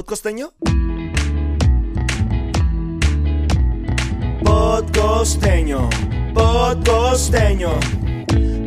¿Podcosteño? 0.00 0.54
Podcosteño, 4.42 5.90
podcosteño, 6.32 7.68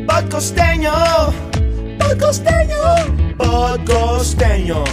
podcosteño, 0.06 0.94
podcosteño, 1.98 2.78
podcosteño. 3.36 4.84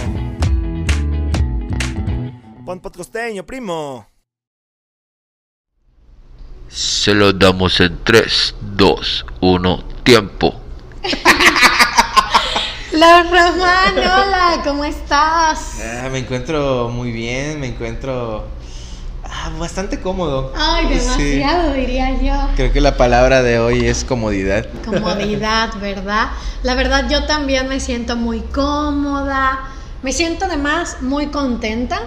Pon 2.65 2.79
podcosteño, 2.79 3.45
primo. 3.45 4.07
Se 6.69 7.13
lo 7.13 7.33
damos 7.33 7.79
en 7.81 8.03
3, 8.03 8.55
2, 8.61 9.25
1, 9.41 9.83
tiempo. 10.03 10.59
La 12.93 13.23
Román, 13.23 13.97
hola, 13.97 14.61
¿cómo 14.65 14.83
estás? 14.83 15.79
Ah, 15.81 16.09
me 16.11 16.19
encuentro 16.19 16.89
muy 16.89 17.13
bien, 17.13 17.57
me 17.57 17.67
encuentro 17.67 18.45
ah, 19.23 19.49
bastante 19.57 20.01
cómodo. 20.01 20.51
Ay, 20.57 20.87
demasiado, 20.87 21.71
diría 21.71 22.21
yo. 22.21 22.49
Creo 22.57 22.73
que 22.73 22.81
la 22.81 22.97
palabra 22.97 23.43
de 23.43 23.59
hoy 23.59 23.85
es 23.85 24.03
comodidad. 24.03 24.67
Comodidad, 24.83 25.73
¿verdad? 25.79 26.31
La 26.63 26.75
verdad 26.75 27.09
yo 27.09 27.23
también 27.23 27.69
me 27.69 27.79
siento 27.79 28.17
muy 28.17 28.41
cómoda, 28.41 29.69
me 30.03 30.11
siento 30.11 30.45
además 30.45 30.97
muy 30.99 31.27
contenta. 31.27 32.01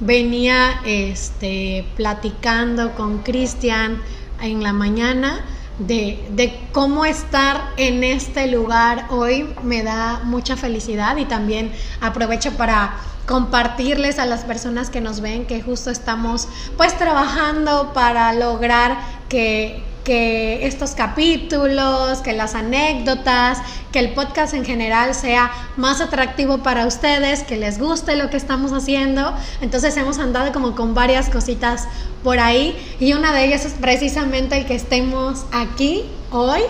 Venía 0.00 0.80
este, 0.86 1.84
platicando 1.96 2.92
con 2.94 3.18
Cristian 3.18 4.00
en 4.40 4.62
la 4.62 4.72
mañana 4.72 5.44
de, 5.86 6.60
cómo 6.72 7.04
estar 7.04 7.70
en 7.76 8.04
este 8.04 8.46
lugar 8.46 9.06
hoy 9.10 9.54
me 9.62 9.82
da 9.82 10.20
mucha 10.24 10.56
felicidad 10.56 11.16
y 11.16 11.24
también 11.24 11.72
aprovecho 12.00 12.52
para 12.52 12.96
compartirles 13.26 14.18
a 14.18 14.26
las 14.26 14.44
personas 14.44 14.90
que 14.90 15.00
nos 15.00 15.20
ven 15.20 15.46
que 15.46 15.62
justo 15.62 15.90
estamos 15.90 16.48
pues 16.76 16.96
trabajando 16.98 17.92
para 17.92 18.32
lograr 18.32 18.98
que, 19.28 19.82
que 20.04 20.66
estos 20.66 20.92
capítulos, 20.92 22.20
que 22.20 22.32
las 22.32 22.54
anécdotas, 22.54 23.58
que 23.92 23.98
el 23.98 24.14
podcast 24.14 24.54
en 24.54 24.64
general 24.64 25.14
sea 25.14 25.50
más 25.76 26.00
atractivo 26.00 26.58
para 26.58 26.86
ustedes, 26.86 27.42
que 27.42 27.56
les 27.56 27.78
guste 27.78 28.16
lo 28.16 28.30
que 28.30 28.36
estamos 28.36 28.72
haciendo. 28.72 29.34
Entonces 29.60 29.96
hemos 29.96 30.18
andado 30.18 30.52
como 30.52 30.74
con 30.74 30.94
varias 30.94 31.28
cositas 31.28 31.88
por 32.22 32.38
ahí 32.38 32.76
y 33.00 33.12
una 33.12 33.32
de 33.32 33.44
ellas 33.44 33.64
es 33.64 33.74
precisamente 33.74 34.56
el 34.56 34.66
que 34.66 34.74
estemos 34.74 35.44
aquí 35.52 36.04
hoy 36.30 36.62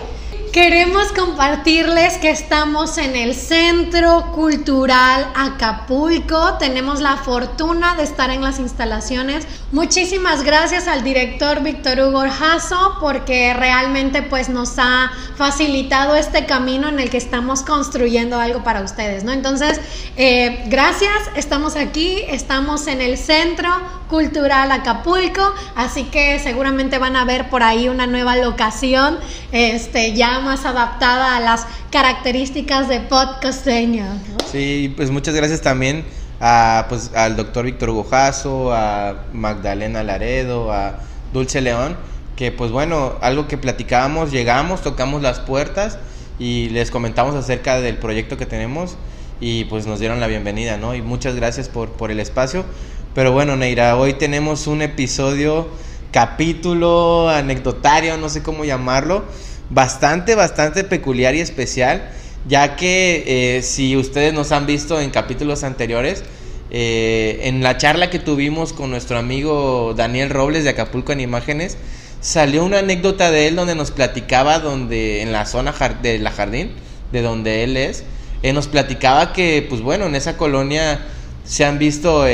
Queremos 0.53 1.11
compartirles 1.13 2.19
que 2.19 2.29
estamos 2.29 2.99
en 2.99 3.15
el 3.15 3.33
Centro 3.33 4.31
Cultural 4.33 5.27
Acapulco. 5.33 6.59
Tenemos 6.59 7.01
la 7.01 7.17
fortuna 7.17 7.95
de 7.95 8.03
estar 8.03 8.29
en 8.29 8.43
las 8.43 8.59
instalaciones. 8.59 9.47
Muchísimas 9.71 10.43
gracias 10.43 10.87
al 10.87 11.03
director 11.03 11.63
Víctor 11.63 12.01
Hugo 12.01 12.25
Jasso 12.29 12.97
porque 13.01 13.55
realmente 13.55 14.21
pues 14.21 14.49
nos 14.49 14.77
ha 14.77 15.11
facilitado 15.35 16.15
este 16.15 16.45
camino 16.45 16.87
en 16.87 16.99
el 16.99 17.09
que 17.09 17.17
estamos 17.17 17.63
construyendo 17.63 18.39
algo 18.39 18.63
para 18.63 18.81
ustedes, 18.81 19.23
¿no? 19.23 19.31
Entonces, 19.31 19.81
eh, 20.17 20.65
gracias. 20.67 21.17
Estamos 21.35 21.75
aquí, 21.75 22.21
estamos 22.27 22.85
en 22.85 23.01
el 23.01 23.17
Centro 23.17 23.71
Cultural 24.13 24.71
Acapulco, 24.71 25.41
así 25.73 26.03
que 26.03 26.37
seguramente 26.37 26.99
van 26.99 27.15
a 27.15 27.25
ver 27.25 27.49
por 27.49 27.63
ahí 27.63 27.89
una 27.89 28.05
nueva 28.05 28.35
locación, 28.35 29.17
este 29.51 30.13
ya 30.13 30.39
más 30.39 30.65
adaptada 30.65 31.35
a 31.35 31.39
las 31.39 31.65
características 31.89 32.87
de 32.89 32.99
podcasteño. 32.99 34.05
Sí, 34.51 34.93
pues 34.95 35.09
muchas 35.09 35.33
gracias 35.33 35.61
también 35.61 36.05
a, 36.39 36.85
pues, 36.89 37.09
al 37.15 37.35
doctor 37.35 37.65
Víctor 37.65 37.89
Gojazo, 37.89 38.71
a 38.71 39.15
Magdalena 39.33 40.03
Laredo, 40.03 40.71
a 40.71 40.99
Dulce 41.33 41.61
León, 41.61 41.97
que 42.35 42.51
pues 42.51 42.69
bueno, 42.69 43.13
algo 43.19 43.47
que 43.47 43.57
platicábamos, 43.57 44.31
llegamos, 44.31 44.83
tocamos 44.83 45.23
las 45.23 45.39
puertas 45.39 45.97
y 46.37 46.69
les 46.69 46.91
comentamos 46.91 47.33
acerca 47.33 47.81
del 47.81 47.97
proyecto 47.97 48.37
que 48.37 48.45
tenemos 48.45 48.95
y 49.39 49.65
pues 49.65 49.87
nos 49.87 49.99
dieron 49.99 50.19
la 50.19 50.27
bienvenida, 50.27 50.77
¿no? 50.77 50.95
Y 50.95 51.01
muchas 51.01 51.35
gracias 51.35 51.69
por, 51.69 51.89
por 51.89 52.11
el 52.11 52.19
espacio. 52.19 52.65
Pero 53.13 53.31
bueno, 53.31 53.55
Neira, 53.55 53.97
hoy 53.97 54.13
tenemos 54.13 54.65
un 54.67 54.81
episodio, 54.81 55.67
capítulo, 56.11 57.29
anecdotario, 57.29 58.17
no 58.17 58.29
sé 58.29 58.41
cómo 58.41 58.65
llamarlo, 58.65 59.25
bastante, 59.69 60.35
bastante 60.35 60.83
peculiar 60.83 61.35
y 61.35 61.39
especial, 61.39 62.09
ya 62.47 62.75
que 62.75 63.23
eh, 63.57 63.61
si 63.61 63.95
ustedes 63.97 64.33
nos 64.33 64.51
han 64.51 64.65
visto 64.65 64.99
en 64.99 65.09
capítulos 65.11 65.63
anteriores, 65.63 66.23
eh, 66.71 67.41
en 67.43 67.61
la 67.61 67.77
charla 67.77 68.09
que 68.09 68.17
tuvimos 68.17 68.73
con 68.73 68.89
nuestro 68.89 69.19
amigo 69.19 69.93
Daniel 69.95 70.31
Robles 70.31 70.63
de 70.63 70.71
Acapulco 70.71 71.11
en 71.11 71.19
Imágenes, 71.19 71.77
salió 72.19 72.63
una 72.63 72.79
anécdota 72.79 73.29
de 73.29 73.47
él 73.47 73.55
donde 73.55 73.75
nos 73.75 73.91
platicaba 73.91 74.57
donde 74.57 75.21
en 75.21 75.31
la 75.31 75.45
zona 75.45 75.73
de 76.01 76.17
la 76.17 76.31
jardín, 76.31 76.71
de 77.11 77.21
donde 77.21 77.63
él 77.63 77.77
es, 77.77 78.03
eh, 78.43 78.53
nos 78.53 78.67
platicaba 78.67 79.33
que, 79.33 79.65
pues 79.67 79.81
bueno, 79.81 80.05
en 80.05 80.15
esa 80.15 80.37
colonia 80.37 80.99
se 81.45 81.65
han 81.65 81.79
visto 81.79 82.25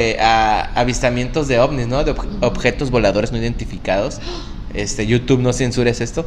avistamientos 0.76 1.48
de 1.48 1.60
ovnis, 1.60 1.88
¿no? 1.88 2.04
De 2.04 2.14
objetos 2.42 2.92
voladores 2.92 3.32
no 3.32 3.38
identificados. 3.38 4.20
Este, 4.74 5.08
YouTube 5.08 5.40
no 5.40 5.52
censures 5.52 6.00
esto. 6.02 6.26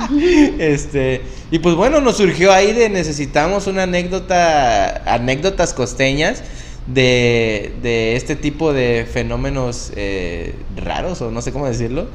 este, 0.58 1.22
y 1.50 1.58
pues 1.60 1.74
bueno, 1.76 2.00
nos 2.00 2.16
surgió 2.16 2.52
ahí 2.52 2.72
de 2.72 2.88
necesitamos 2.88 3.66
una 3.66 3.84
anécdota, 3.84 5.02
anécdotas 5.12 5.72
costeñas 5.72 6.42
de, 6.86 7.74
de 7.82 8.16
este 8.16 8.34
tipo 8.34 8.72
de 8.72 9.06
fenómenos 9.10 9.92
eh, 9.94 10.54
raros, 10.76 11.20
o 11.22 11.30
no 11.30 11.42
sé 11.42 11.52
cómo 11.52 11.66
decirlo. 11.66 12.08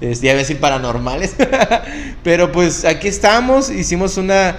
Este, 0.00 0.26
ya 0.26 0.34
decir 0.34 0.60
paranormales. 0.60 1.34
Pero 2.22 2.52
pues 2.52 2.84
aquí 2.84 3.08
estamos, 3.08 3.68
hicimos 3.70 4.16
una 4.16 4.56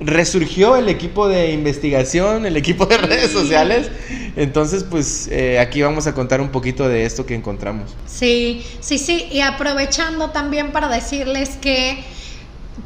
resurgió 0.00 0.76
el 0.76 0.88
equipo 0.88 1.28
de 1.28 1.52
investigación, 1.52 2.46
el 2.46 2.56
equipo 2.56 2.86
de 2.86 2.98
redes 2.98 3.30
sociales. 3.30 3.90
Entonces, 4.36 4.84
pues 4.84 5.28
eh, 5.30 5.58
aquí 5.58 5.82
vamos 5.82 6.06
a 6.06 6.14
contar 6.14 6.40
un 6.40 6.50
poquito 6.50 6.88
de 6.88 7.04
esto 7.04 7.24
que 7.26 7.34
encontramos. 7.34 7.94
Sí, 8.06 8.64
sí, 8.80 8.98
sí. 8.98 9.28
Y 9.30 9.40
aprovechando 9.40 10.30
también 10.30 10.72
para 10.72 10.88
decirles 10.88 11.50
que, 11.60 12.04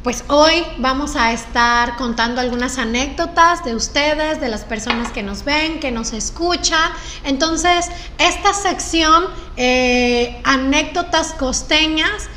pues 0.03 0.23
hoy 0.27 0.63
vamos 0.77 1.15
a 1.15 1.33
estar 1.33 1.95
contando 1.97 2.41
algunas 2.41 2.77
anécdotas 2.77 3.65
de 3.65 3.73
ustedes, 3.75 4.39
de 4.39 4.47
las 4.47 4.63
personas 4.63 5.11
que 5.11 5.23
nos 5.23 5.43
ven, 5.43 5.79
que 5.79 5.91
nos 5.91 6.13
escuchan. 6.13 6.91
Entonces, 7.25 7.89
esta 8.19 8.53
sección, 8.53 9.25
eh, 9.57 10.39
anécdotas 10.43 11.33
costeñas, 11.33 12.29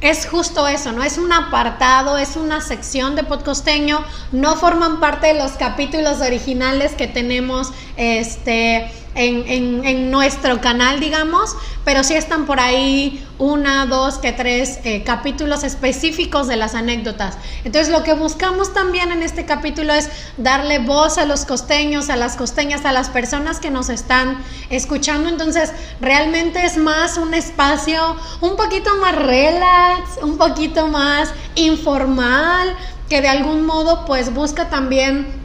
es 0.00 0.26
justo 0.26 0.68
eso, 0.68 0.92
¿no? 0.92 1.02
Es 1.02 1.18
un 1.18 1.32
apartado, 1.32 2.18
es 2.18 2.36
una 2.36 2.60
sección 2.60 3.16
de 3.16 3.24
podcosteño, 3.24 4.04
no 4.32 4.56
forman 4.56 5.00
parte 5.00 5.28
de 5.28 5.34
los 5.34 5.52
capítulos 5.52 6.20
originales 6.20 6.92
que 6.94 7.08
tenemos 7.08 7.72
este, 7.96 8.90
en, 9.18 10.10
nuestro 10.10 10.60
canal, 10.60 11.00
digamos, 11.00 11.56
pero 11.84 12.04
sí 12.04 12.14
están 12.14 12.46
por 12.46 12.60
ahí 12.60 13.26
una, 13.38 13.86
dos, 13.86 14.18
que 14.18 14.32
tres 14.32 14.78
eh, 14.84 15.02
capítulos 15.04 15.64
específicos 15.64 16.46
de 16.46 16.56
las 16.56 16.74
anécdotas. 16.74 17.36
Entonces 17.64 17.92
lo 17.92 18.04
que 18.04 18.14
buscamos 18.14 18.72
también 18.72 19.10
en 19.10 19.22
este 19.22 19.44
capítulo 19.44 19.92
es 19.92 20.08
darle 20.36 20.78
voz 20.78 21.18
a 21.18 21.24
los 21.24 21.44
costeños, 21.44 22.10
a 22.10 22.16
las 22.16 22.36
costeñas, 22.36 22.84
a 22.84 22.92
las 22.92 23.10
personas 23.10 23.60
que 23.60 23.70
nos 23.70 23.88
están 23.88 24.38
escuchando. 24.70 25.28
Entonces 25.28 25.72
realmente 26.00 26.64
es 26.64 26.76
más 26.76 27.18
un 27.18 27.34
espacio 27.34 28.16
un 28.40 28.56
poquito 28.56 28.94
más 28.96 29.14
relax, 29.16 30.22
un 30.22 30.38
poquito 30.38 30.88
más 30.88 31.30
informal, 31.56 32.74
que 33.08 33.20
de 33.20 33.28
algún 33.28 33.64
modo 33.64 34.04
pues 34.04 34.32
busca 34.32 34.68
también 34.68 35.37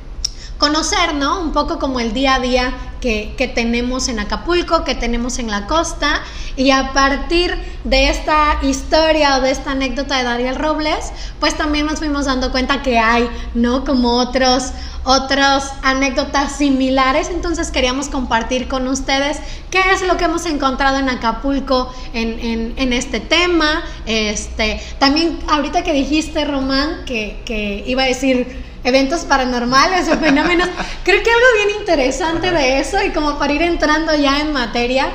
conocer, 0.58 1.14
¿no? 1.16 1.42
Un 1.42 1.52
poco 1.52 1.80
como 1.80 2.00
el 2.00 2.14
día 2.14 2.36
a 2.36 2.40
día 2.40 2.74
que, 3.02 3.34
que, 3.38 3.48
tenemos 3.48 4.08
en 4.08 4.20
Acapulco, 4.20 4.84
que 4.84 4.96
tenemos 4.96 5.40
en 5.40 5.52
la 5.52 5.68
costa. 5.68 6.22
Y 6.56 6.72
a 6.72 6.94
partir 6.94 7.54
de 7.84 8.10
esta 8.10 8.60
historia 8.62 9.38
o 9.38 9.42
de 9.42 9.52
esta 9.52 9.72
anécdota 9.72 10.18
de 10.18 10.24
Dariel 10.24 10.56
Robles, 10.56 11.12
pues 11.40 11.58
también 11.58 11.86
nos 11.86 12.00
fuimos 12.00 12.26
dando 12.26 12.52
cuenta 12.52 12.82
que 12.82 13.00
hay, 13.00 13.28
¿no? 13.54 13.84
Como 13.84 14.14
otros, 14.14 14.72
otras 15.04 15.74
anécdotas 15.82 16.56
similares. 16.56 17.30
Entonces 17.30 17.72
queríamos 17.72 18.08
compartir 18.08 18.68
con 18.68 18.88
ustedes 18.88 19.40
qué 19.70 19.82
es 19.94 20.08
lo 20.08 20.16
que 20.16 20.26
hemos 20.26 20.46
encontrado 20.46 20.98
en 21.00 21.10
Acapulco 21.10 21.94
en, 22.14 22.40
en, 22.40 22.74
en 22.78 22.94
este 22.94 23.20
tema. 23.20 23.84
Este, 24.06 24.82
también 25.00 25.40
ahorita 25.50 25.84
que 25.84 25.92
dijiste, 25.92 26.46
Román, 26.46 27.04
que, 27.06 27.42
que 27.44 27.84
iba 27.86 28.04
a 28.04 28.06
decir 28.06 28.73
eventos 28.84 29.22
paranormales 29.22 30.08
o 30.10 30.18
fenómenos. 30.18 30.70
Creo 31.04 31.24
que 31.24 31.30
algo 31.30 31.46
bien 31.66 31.80
interesante 31.80 32.52
de 32.52 32.80
eso 32.80 33.04
y 33.04 33.10
como 33.10 33.38
para 33.40 33.54
ir 33.54 33.62
entrando 33.62 34.16
ya 34.16 34.40
en 34.42 34.54
materia 34.54 35.10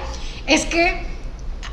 es 0.46 0.64
que 0.64 1.06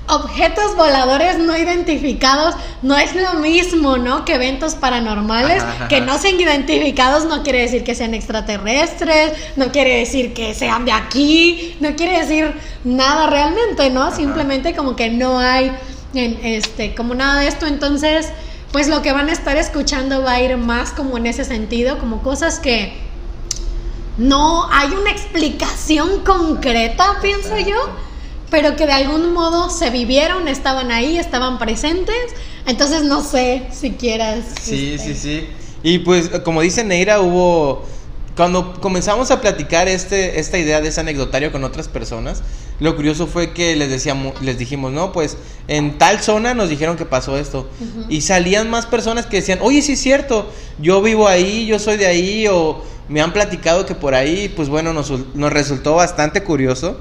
objetos 0.08 0.76
voladores 0.76 1.40
no 1.40 1.58
identificados 1.58 2.56
no 2.82 2.98
es 2.98 3.16
lo 3.16 3.36
mismo, 3.36 3.98
¿no? 3.98 4.24
Que 4.24 4.36
eventos 4.36 4.76
paranormales 4.76 5.64
Ajá, 5.64 5.72
ajá. 5.72 5.88
que 5.88 6.02
no 6.02 6.18
sean 6.18 6.40
identificados 6.40 7.26
no 7.26 7.44
quiere 7.44 7.62
decir 7.62 7.84
que 7.84 7.96
sean 7.96 8.14
extraterrestres, 8.14 9.34
no 9.56 9.72
quiere 9.72 9.98
decir 9.98 10.34
que 10.34 10.54
sean 10.54 10.86
de 10.86 10.92
aquí, 10.92 11.76
no 11.80 11.96
quiere 11.96 12.20
decir 12.20 12.54
nada 12.84 13.28
realmente, 13.28 13.90
¿no? 13.90 14.16
Simplemente 14.16 14.76
como 14.76 14.96
que 14.96 15.10
no 15.10 15.40
hay 15.40 15.72
en, 16.14 16.40
este 16.44 16.94
como 16.94 17.16
nada 17.16 17.42
de 17.42 17.48
esto, 17.48 17.66
entonces 17.66 18.30
pues 18.75 18.89
lo 18.89 19.01
que 19.01 19.13
van 19.13 19.30
a 19.30 19.31
estar 19.31 19.56
escuchando 19.56 20.22
va 20.22 20.33
a 20.33 20.42
ir 20.42 20.57
más 20.57 20.92
como 20.92 21.16
en 21.16 21.27
ese 21.27 21.45
sentido, 21.45 21.98
como 21.98 22.22
cosas 22.22 22.60
que 22.60 22.92
no 24.18 24.69
hay 24.69 24.89
una 24.89 25.12
explicación 25.12 26.25
concreta, 26.25 27.19
pienso 27.22 27.57
yo, 27.57 27.77
pero 28.51 28.75
que 28.75 28.86
de 28.86 28.92
algún 28.92 29.31
modo 29.31 29.69
se 29.69 29.92
vivieron, 29.92 30.50
estaban 30.50 30.92
ahí, 30.92 31.18
estaban 31.18 31.57
presentes. 31.57 32.18
Entonces 32.66 33.04
no 33.04 33.24
sé 33.24 33.66
si 33.72 33.92
quieras. 33.92 34.44
Sí, 34.62 34.95
este, 34.95 35.16
sí, 35.16 35.22
sí. 35.22 35.48
Y 35.81 36.00
pues, 36.00 36.27
como 36.44 36.60
dice 36.60 36.83
Neira, 36.83 37.22
hubo. 37.22 37.86
Cuando 38.36 38.74
comenzamos 38.82 39.32
a 39.32 39.40
platicar 39.40 39.88
este, 39.88 40.40
esta 40.40 40.58
idea 40.58 40.82
de 40.82 40.90
ese 40.90 41.00
anecdotario 41.00 41.54
con 41.54 41.64
otras 41.64 41.88
personas, 41.88 42.44
lo 42.82 42.96
curioso 42.98 43.28
fue 43.28 43.54
que 43.54 43.76
les 43.78 43.90
decíamos, 43.90 44.42
les 44.42 44.58
dijimos, 44.58 44.92
no, 44.92 45.14
pues 45.14 45.38
en 45.70 45.98
tal 45.98 46.20
zona 46.22 46.54
nos 46.54 46.70
dijeron 46.70 46.98
que 46.98 47.06
pasó 47.06 47.38
esto. 47.38 47.70
Y 48.10 48.22
salían 48.22 48.70
más 48.70 48.86
personas 48.86 49.26
que 49.26 49.38
decían, 49.38 49.60
oye, 49.62 49.82
sí 49.82 49.94
es 49.94 50.02
cierto, 50.02 50.52
yo 50.80 51.02
vivo 51.02 51.30
ahí, 51.30 51.66
yo 51.66 51.80
soy 51.80 51.96
de 51.96 52.08
ahí, 52.08 52.46
o 52.48 52.84
me 53.08 53.22
han 53.22 53.32
platicado 53.32 53.86
que 53.86 53.96
por 53.96 54.14
ahí, 54.14 54.52
pues 54.54 54.68
bueno, 54.68 54.92
nos, 54.92 55.10
nos 55.34 55.54
resultó 55.54 55.96
bastante 55.96 56.44
curioso 56.44 56.98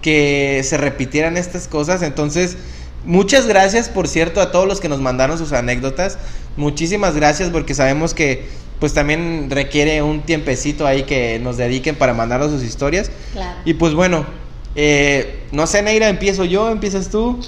que 0.00 0.62
se 0.62 0.76
repitieran 0.76 1.36
estas 1.36 1.66
cosas. 1.66 2.02
Entonces, 2.02 2.56
muchas 3.04 3.48
gracias, 3.48 3.88
por 3.88 4.06
cierto, 4.06 4.40
a 4.40 4.52
todos 4.52 4.68
los 4.68 4.80
que 4.80 4.88
nos 4.88 5.00
mandaron 5.00 5.38
sus 5.38 5.52
anécdotas. 5.52 6.18
Muchísimas 6.56 7.16
gracias 7.16 7.50
porque 7.50 7.74
sabemos 7.74 8.14
que 8.14 8.46
pues 8.80 8.94
también 8.94 9.48
requiere 9.50 10.02
un 10.02 10.22
tiempecito 10.22 10.86
ahí 10.86 11.02
que 11.02 11.38
nos 11.38 11.56
dediquen 11.56 11.96
para 11.96 12.14
mandarnos 12.14 12.50
sus 12.50 12.62
historias. 12.62 13.10
Claro. 13.32 13.58
Y 13.64 13.74
pues 13.74 13.94
bueno, 13.94 14.26
eh, 14.74 15.46
no 15.50 15.66
sé, 15.66 15.82
Neira, 15.82 16.08
empiezo 16.08 16.44
yo, 16.44 16.70
empiezas 16.70 17.10
tú. 17.10 17.40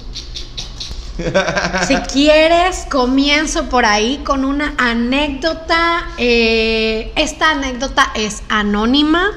Si 1.86 1.94
quieres, 2.12 2.86
comienzo 2.90 3.68
por 3.68 3.84
ahí 3.84 4.20
con 4.24 4.44
una 4.44 4.74
anécdota. 4.78 6.08
Eh, 6.18 7.12
esta 7.16 7.50
anécdota 7.50 8.10
es 8.14 8.42
anónima. 8.48 9.30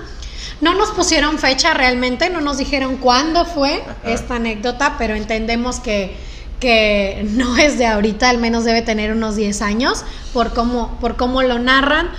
No 0.61 0.73
nos 0.73 0.91
pusieron 0.91 1.39
fecha 1.39 1.73
realmente, 1.73 2.29
no 2.29 2.39
nos 2.39 2.57
dijeron 2.57 2.97
cuándo 2.97 3.45
fue 3.45 3.83
esta 4.05 4.35
anécdota, 4.35 4.95
pero 4.97 5.13
entendemos 5.13 5.81
que, 5.81 6.15
que 6.63 7.27
no 7.31 7.57
es 7.57 7.77
de 7.77 7.85
ahorita, 7.85 8.29
al 8.29 8.37
menos 8.37 8.63
debe 8.63 8.81
tener 8.81 9.11
unos 9.11 9.35
10 9.35 9.61
años 9.61 10.05
por 10.31 10.53
cómo, 10.53 10.97
por 11.01 11.17
cómo 11.17 11.43
lo 11.43 11.59
narran. 11.59 12.09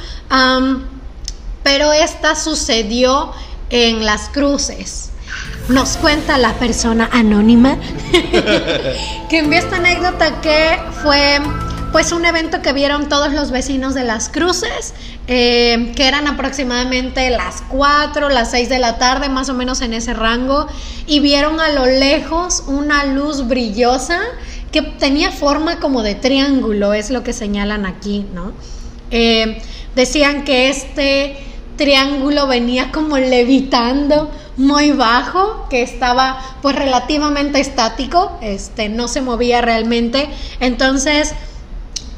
Pero 1.63 1.93
esta 1.95 2.37
sucedió 2.37 3.33
en 3.71 4.05
las 4.05 4.29
cruces. 4.29 5.11
Nos 5.69 5.97
cuenta 5.97 6.37
la 6.37 6.53
persona 6.55 7.09
anónima 7.11 7.79
que 9.31 9.39
envió 9.39 9.59
esta 9.59 9.77
anécdota 9.77 10.43
que 10.43 10.79
fue 11.03 11.41
pues 11.95 12.11
un 12.11 12.25
evento 12.25 12.61
que 12.61 12.73
vieron 12.73 13.09
todos 13.09 13.33
los 13.33 13.53
vecinos 13.53 13.95
de 13.95 14.03
las 14.03 14.29
cruces, 14.29 14.95
eh, 15.29 15.93
que 15.95 16.09
eran 16.09 16.27
aproximadamente 16.27 17.31
las 17.31 17.63
4, 17.69 18.31
las 18.31 18.51
6 18.51 18.69
de 18.69 18.81
la 18.81 18.99
tarde, 18.99 19.29
más 19.29 19.49
o 19.49 19.55
menos 19.55 19.81
en 19.81 19.95
ese 19.95 20.13
rango, 20.13 20.67
y 21.07 21.21
vieron 21.21 21.61
a 21.61 21.69
lo 21.69 21.87
lejos 21.87 22.65
una 22.67 23.05
luz 23.05 23.47
brillosa 23.47 24.19
que 24.73 24.83
tenía 24.83 25.31
forma 25.31 25.79
como 25.79 26.03
de 26.03 26.17
triángulo, 26.17 26.95
es 26.95 27.11
lo 27.11 27.23
que 27.23 27.33
señalan 27.33 27.87
aquí, 27.87 28.27
¿no? 28.35 28.51
Eh, 29.13 29.63
decían 29.95 30.43
que 30.43 30.71
este 30.71 31.37
triángulo 31.77 32.49
venía 32.49 32.91
como 32.91 33.19
levitando 33.19 34.33
muy 34.57 34.91
bajo, 34.91 35.69
que 35.71 35.83
estaba 35.83 36.41
pues 36.61 36.75
relativamente 36.75 37.61
estático, 37.61 38.37
este 38.41 38.89
no 38.89 39.07
se 39.07 39.21
movía 39.21 39.61
realmente. 39.61 40.29
Entonces, 40.59 41.35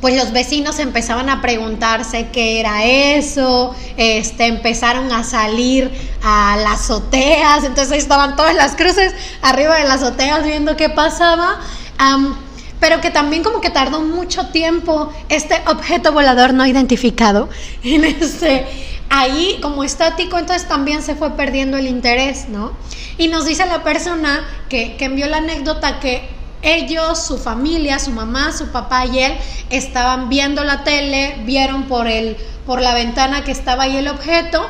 pues 0.00 0.16
los 0.16 0.32
vecinos 0.32 0.78
empezaban 0.78 1.28
a 1.31 1.40
preguntarse 1.40 2.28
qué 2.32 2.60
era 2.60 2.84
eso, 2.84 3.75
este, 3.96 4.46
empezaron 4.46 5.10
a 5.12 5.25
salir 5.25 5.90
a 6.22 6.56
las 6.56 6.82
azoteas, 6.82 7.64
entonces 7.64 7.93
ahí 7.93 7.98
estaban 7.98 8.37
todas 8.37 8.54
las 8.54 8.76
cruces 8.76 9.14
arriba 9.43 9.76
de 9.76 9.84
las 9.84 10.02
azoteas 10.02 10.44
viendo 10.44 10.76
qué 10.76 10.88
pasaba. 10.88 11.60
Pero 12.78 13.00
que 13.00 13.10
también 13.10 13.43
como 13.43 13.62
que 13.62 13.70
tardó 13.70 14.02
mucho 14.02 14.48
tiempo 14.48 15.10
este 15.31 15.62
objeto 15.66 16.12
volador 16.12 16.52
no 16.52 16.66
identificado 16.66 17.48
en 17.82 18.04
este 18.04 18.66
ahí 19.08 19.58
como 19.62 19.82
estático 19.82 20.37
entonces 20.37 20.69
también 20.69 21.00
se 21.00 21.14
fue 21.14 21.31
perdiendo 21.37 21.78
el 21.78 21.87
interés 21.87 22.48
no 22.48 22.72
y 23.16 23.28
nos 23.28 23.46
dice 23.46 23.64
la 23.64 23.82
persona 23.82 24.44
que, 24.69 24.96
que 24.96 25.06
envió 25.06 25.26
la 25.26 25.38
anécdota 25.38 26.00
que 26.00 26.36
ellos, 26.62 27.23
su 27.25 27.38
familia, 27.38 27.99
su 27.99 28.11
mamá, 28.11 28.53
su 28.53 28.69
papá 28.69 29.06
y 29.06 29.20
él 29.20 29.35
estaban 29.70 30.29
viendo 30.29 30.64
la 30.64 30.85
tele, 30.85 31.37
vieron 31.44 31.85
por 31.85 32.06
el 32.08 32.37
por 32.67 32.82
la 32.82 32.94
ventana 32.94 33.44
que 33.44 33.53
estaba 33.53 33.85
ahí 33.85 33.97
el 33.97 34.08
objeto 34.08 34.67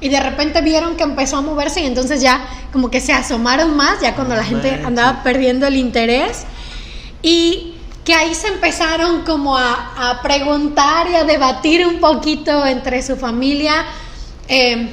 y 0.00 0.08
de 0.08 0.20
repente 0.20 0.60
vieron 0.60 0.96
que 0.96 1.02
empezó 1.02 1.38
a 1.38 1.40
moverse 1.42 1.80
y 1.80 1.86
entonces 1.86 2.20
ya 2.20 2.46
como 2.72 2.90
que 2.90 3.00
se 3.00 3.12
asomaron 3.12 3.76
más 3.76 4.00
ya 4.00 4.14
cuando 4.14 4.36
la 4.36 4.44
gente 4.44 4.82
andaba 4.84 5.22
perdiendo 5.22 5.66
el 5.66 5.76
interés. 5.76 6.44
Y 7.22 7.74
que 8.04 8.14
ahí 8.14 8.34
se 8.34 8.46
empezaron 8.48 9.22
como 9.22 9.56
a, 9.56 10.10
a 10.10 10.22
preguntar 10.22 11.08
y 11.10 11.16
a 11.16 11.24
debatir 11.24 11.84
un 11.84 11.98
poquito 11.98 12.64
entre 12.64 13.02
su 13.02 13.16
familia 13.16 13.84
eh, 14.48 14.92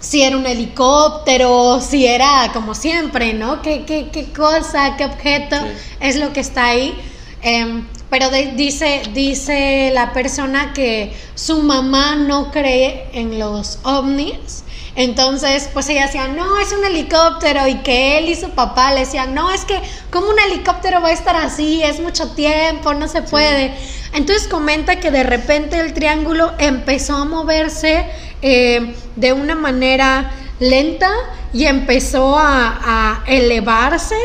si 0.00 0.22
era 0.22 0.36
un 0.36 0.46
helicóptero, 0.46 1.80
si 1.80 2.06
era 2.06 2.50
como 2.52 2.74
siempre, 2.74 3.34
¿no? 3.34 3.62
¿Qué, 3.62 3.84
qué, 3.84 4.08
qué 4.10 4.32
cosa, 4.32 4.96
qué 4.96 5.04
objeto 5.04 5.56
Sí. 5.56 5.66
es 6.00 6.16
lo 6.16 6.32
que 6.32 6.40
está 6.40 6.66
ahí? 6.66 6.94
Eh, 7.42 7.82
pero 8.10 8.28
de- 8.30 8.52
dice, 8.56 9.02
dice 9.14 9.90
la 9.94 10.12
persona 10.12 10.72
que 10.72 11.14
su 11.34 11.62
mamá 11.62 12.16
no 12.16 12.50
cree 12.50 13.08
en 13.12 13.38
los 13.38 13.78
ovnis. 13.84 14.64
Entonces, 14.96 15.70
pues 15.72 15.88
ella 15.88 16.06
decía, 16.06 16.26
no, 16.28 16.58
es 16.58 16.72
un 16.72 16.84
helicóptero. 16.84 17.66
Y 17.68 17.76
que 17.76 18.18
él 18.18 18.28
y 18.28 18.34
su 18.34 18.50
papá 18.50 18.92
le 18.92 19.00
decían, 19.00 19.34
no, 19.34 19.50
es 19.52 19.64
que, 19.64 19.80
¿cómo 20.10 20.28
un 20.28 20.38
helicóptero 20.38 21.00
va 21.00 21.08
a 21.08 21.12
estar 21.12 21.36
así? 21.36 21.82
Es 21.82 22.00
mucho 22.00 22.32
tiempo, 22.32 22.92
no 22.92 23.06
se 23.06 23.22
puede. 23.22 23.72
Entonces 24.12 24.48
comenta 24.48 24.96
que 24.98 25.10
de 25.12 25.22
repente 25.22 25.78
el 25.78 25.94
triángulo 25.94 26.52
empezó 26.58 27.14
a 27.14 27.24
moverse 27.24 28.04
eh, 28.42 28.94
de 29.14 29.32
una 29.32 29.54
manera 29.54 30.32
lenta 30.58 31.10
y 31.52 31.66
empezó 31.66 32.36
a, 32.36 32.80
a 32.84 33.24
elevarse. 33.26 34.16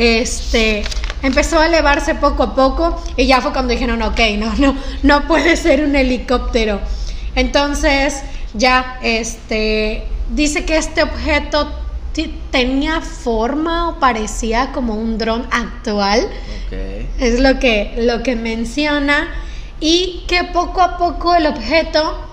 Este, 0.00 0.82
empezó 1.22 1.58
a 1.58 1.66
elevarse 1.66 2.14
poco 2.14 2.42
a 2.42 2.54
poco 2.54 3.02
y 3.18 3.26
ya 3.26 3.42
fue 3.42 3.52
cuando 3.52 3.72
dijeron, 3.74 4.00
ok, 4.00 4.18
no, 4.38 4.50
no, 4.56 4.74
no 5.02 5.26
puede 5.26 5.58
ser 5.58 5.84
un 5.84 5.94
helicóptero. 5.94 6.80
Entonces, 7.34 8.22
ya, 8.54 8.98
este, 9.02 10.04
dice 10.30 10.64
que 10.64 10.78
este 10.78 11.02
objeto 11.02 11.70
tenía 12.50 13.02
forma 13.02 13.90
o 13.90 14.00
parecía 14.00 14.72
como 14.72 14.94
un 14.94 15.18
dron 15.18 15.46
actual. 15.50 16.26
Es 17.18 17.38
lo 17.38 17.58
que, 17.58 17.92
lo 17.98 18.22
que 18.22 18.36
menciona. 18.36 19.28
Y 19.80 20.24
que 20.28 20.44
poco 20.44 20.80
a 20.80 20.96
poco 20.96 21.34
el 21.34 21.46
objeto 21.46 22.26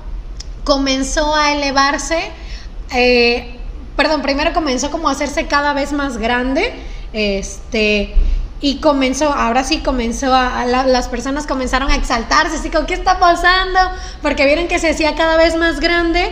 comenzó 0.63 1.35
a 1.35 1.51
elevarse. 1.51 2.31
eh, 2.93 3.57
perdón, 3.97 4.21
primero 4.21 4.53
comenzó 4.53 4.89
como 4.89 5.09
a 5.09 5.11
hacerse 5.11 5.47
cada 5.47 5.73
vez 5.73 5.91
más 5.91 6.17
grande. 6.17 6.73
Este. 7.13 8.13
Y 8.59 8.77
comenzó, 8.79 9.31
ahora 9.31 9.63
sí 9.63 9.79
comenzó 9.79 10.33
a, 10.33 10.61
a 10.61 10.65
la- 10.65 10.85
las 10.87 11.07
personas 11.07 11.45
comenzaron 11.45 11.91
a 11.91 11.95
exaltarse, 11.95 12.55
así 12.57 12.69
como, 12.71 12.87
¿qué 12.87 12.95
está 12.95 13.19
pasando? 13.19 13.79
Porque 14.23 14.45
vieron 14.45 14.67
que 14.67 14.79
se 14.79 14.89
hacía 14.89 15.13
cada 15.15 15.37
vez 15.37 15.55
más 15.57 15.79
grande 15.79 16.31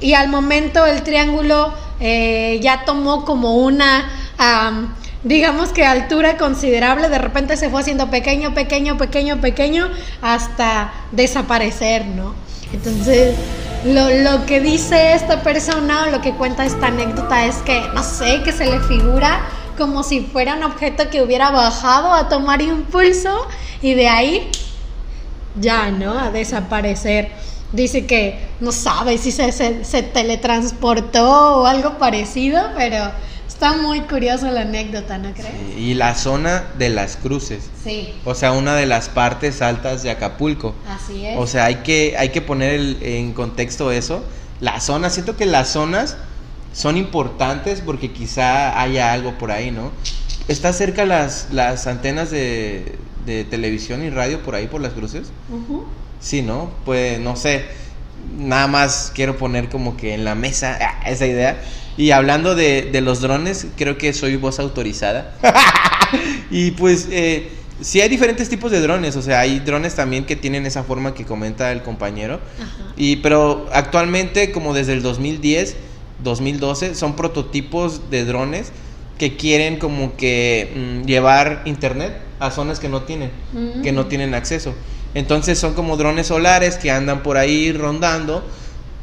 y 0.00 0.14
al 0.14 0.28
momento 0.28 0.84
el 0.84 1.02
triángulo 1.02 1.72
eh, 2.00 2.58
ya 2.60 2.84
tomó 2.84 3.24
como 3.24 3.54
una, 3.58 4.10
am, 4.36 4.94
digamos 5.22 5.68
que 5.68 5.84
altura 5.84 6.36
considerable, 6.38 7.08
de 7.08 7.18
repente 7.18 7.56
se 7.56 7.70
fue 7.70 7.82
haciendo 7.82 8.10
pequeño, 8.10 8.52
pequeño, 8.52 8.96
pequeño, 8.98 9.40
pequeño, 9.40 9.88
hasta 10.22 10.92
desaparecer, 11.12 12.04
¿no? 12.06 12.34
Entonces, 12.72 13.36
lo, 13.84 14.10
lo 14.10 14.44
que 14.44 14.60
dice 14.60 15.12
esta 15.14 15.42
persona 15.42 16.04
o 16.04 16.10
lo 16.10 16.20
que 16.20 16.32
cuenta 16.32 16.64
esta 16.64 16.88
anécdota 16.88 17.44
es 17.46 17.56
que, 17.58 17.80
no 17.94 18.02
sé, 18.02 18.42
que 18.42 18.50
se 18.52 18.66
le 18.66 18.80
figura 18.80 19.40
como 19.80 20.02
si 20.02 20.20
fuera 20.20 20.56
un 20.56 20.62
objeto 20.62 21.08
que 21.08 21.22
hubiera 21.22 21.50
bajado 21.50 22.12
a 22.12 22.28
tomar 22.28 22.60
impulso 22.60 23.48
y 23.80 23.94
de 23.94 24.08
ahí 24.08 24.50
ya, 25.58 25.90
¿no? 25.90 26.18
A 26.18 26.30
desaparecer. 26.30 27.30
dice 27.72 28.04
que 28.04 28.38
no 28.60 28.72
sabe 28.72 29.16
si 29.16 29.32
se, 29.32 29.52
se, 29.52 29.84
se 29.86 30.02
teletransportó 30.02 31.60
o 31.60 31.66
algo 31.66 31.96
parecido, 31.98 32.60
pero 32.76 33.10
está 33.48 33.72
muy 33.76 34.00
curiosa 34.02 34.50
la 34.50 34.62
anécdota, 34.62 35.16
¿no 35.18 35.32
crees? 35.32 35.48
Y 35.78 35.94
la 35.94 36.14
zona 36.14 36.64
de 36.78 36.90
las 36.90 37.16
cruces. 37.16 37.70
Sí, 37.82 38.12
O 38.26 38.34
sea, 38.34 38.52
una 38.52 38.74
de 38.74 38.84
las 38.86 39.08
partes 39.08 39.62
altas 39.62 40.02
de 40.02 40.10
Acapulco. 40.10 40.74
así 40.88 41.24
es. 41.24 41.38
O 41.38 41.46
sea, 41.46 41.64
hay 41.66 41.76
que, 41.76 42.16
hay 42.18 42.28
que 42.30 42.42
poner 42.42 42.74
el- 42.74 42.98
en 43.02 43.32
contexto 43.32 43.90
eso. 43.92 44.22
Las 44.60 44.84
zonas, 44.84 45.14
siento 45.14 45.36
que 45.38 45.46
las 45.46 45.68
zonas 45.70 46.16
son 46.72 46.96
importantes 46.96 47.80
porque 47.80 48.12
quizá 48.12 48.80
haya 48.80 49.12
algo 49.12 49.38
por 49.38 49.50
ahí, 49.50 49.70
¿no? 49.70 49.90
¿Está 50.48 50.72
cerca 50.72 51.04
las, 51.04 51.48
las 51.52 51.86
antenas 51.86 52.30
de, 52.30 52.96
de 53.26 53.44
televisión 53.44 54.02
y 54.04 54.10
radio 54.10 54.42
por 54.42 54.54
ahí, 54.54 54.66
por 54.66 54.80
las 54.80 54.92
cruces? 54.92 55.28
Ujú. 55.50 55.84
Sí, 56.20 56.42
¿no? 56.42 56.70
Pues 56.84 57.18
no 57.20 57.36
sé. 57.36 57.64
Nada 58.36 58.66
más 58.66 59.12
quiero 59.14 59.38
poner 59.38 59.68
como 59.68 59.96
que 59.96 60.12
en 60.14 60.24
la 60.24 60.34
mesa 60.34 60.78
ah, 60.80 61.08
esa 61.10 61.26
idea. 61.26 61.60
Y 61.96 62.10
hablando 62.12 62.54
de, 62.54 62.82
de 62.90 63.00
los 63.00 63.20
drones, 63.20 63.66
creo 63.76 63.98
que 63.98 64.12
soy 64.12 64.36
voz 64.36 64.58
autorizada. 64.58 65.34
y 66.50 66.72
pues 66.72 67.08
eh, 67.10 67.50
sí 67.80 68.00
hay 68.00 68.08
diferentes 68.08 68.48
tipos 68.48 68.70
de 68.70 68.80
drones. 68.80 69.16
O 69.16 69.22
sea, 69.22 69.40
hay 69.40 69.60
drones 69.60 69.94
también 69.94 70.24
que 70.24 70.36
tienen 70.36 70.66
esa 70.66 70.84
forma 70.84 71.14
que 71.14 71.24
comenta 71.24 71.72
el 71.72 71.82
compañero. 71.82 72.40
Ajá. 72.60 72.92
Y 72.96 73.16
pero 73.16 73.68
actualmente, 73.72 74.52
como 74.52 74.74
desde 74.74 74.92
el 74.92 75.02
2010, 75.02 75.76
2012, 76.22 76.94
son 76.94 77.16
prototipos 77.16 78.10
de 78.10 78.24
drones 78.24 78.72
que 79.18 79.36
quieren 79.36 79.78
como 79.78 80.16
que 80.16 80.72
mm, 81.02 81.06
llevar 81.06 81.62
internet 81.66 82.16
a 82.38 82.50
zonas 82.50 82.80
que 82.80 82.88
no 82.88 83.02
tienen, 83.02 83.30
Mm. 83.52 83.82
que 83.82 83.92
no 83.92 84.06
tienen 84.06 84.34
acceso. 84.34 84.74
Entonces 85.14 85.58
son 85.58 85.74
como 85.74 85.96
drones 85.96 86.28
solares 86.28 86.76
que 86.76 86.90
andan 86.90 87.22
por 87.22 87.36
ahí 87.36 87.72
rondando, 87.72 88.44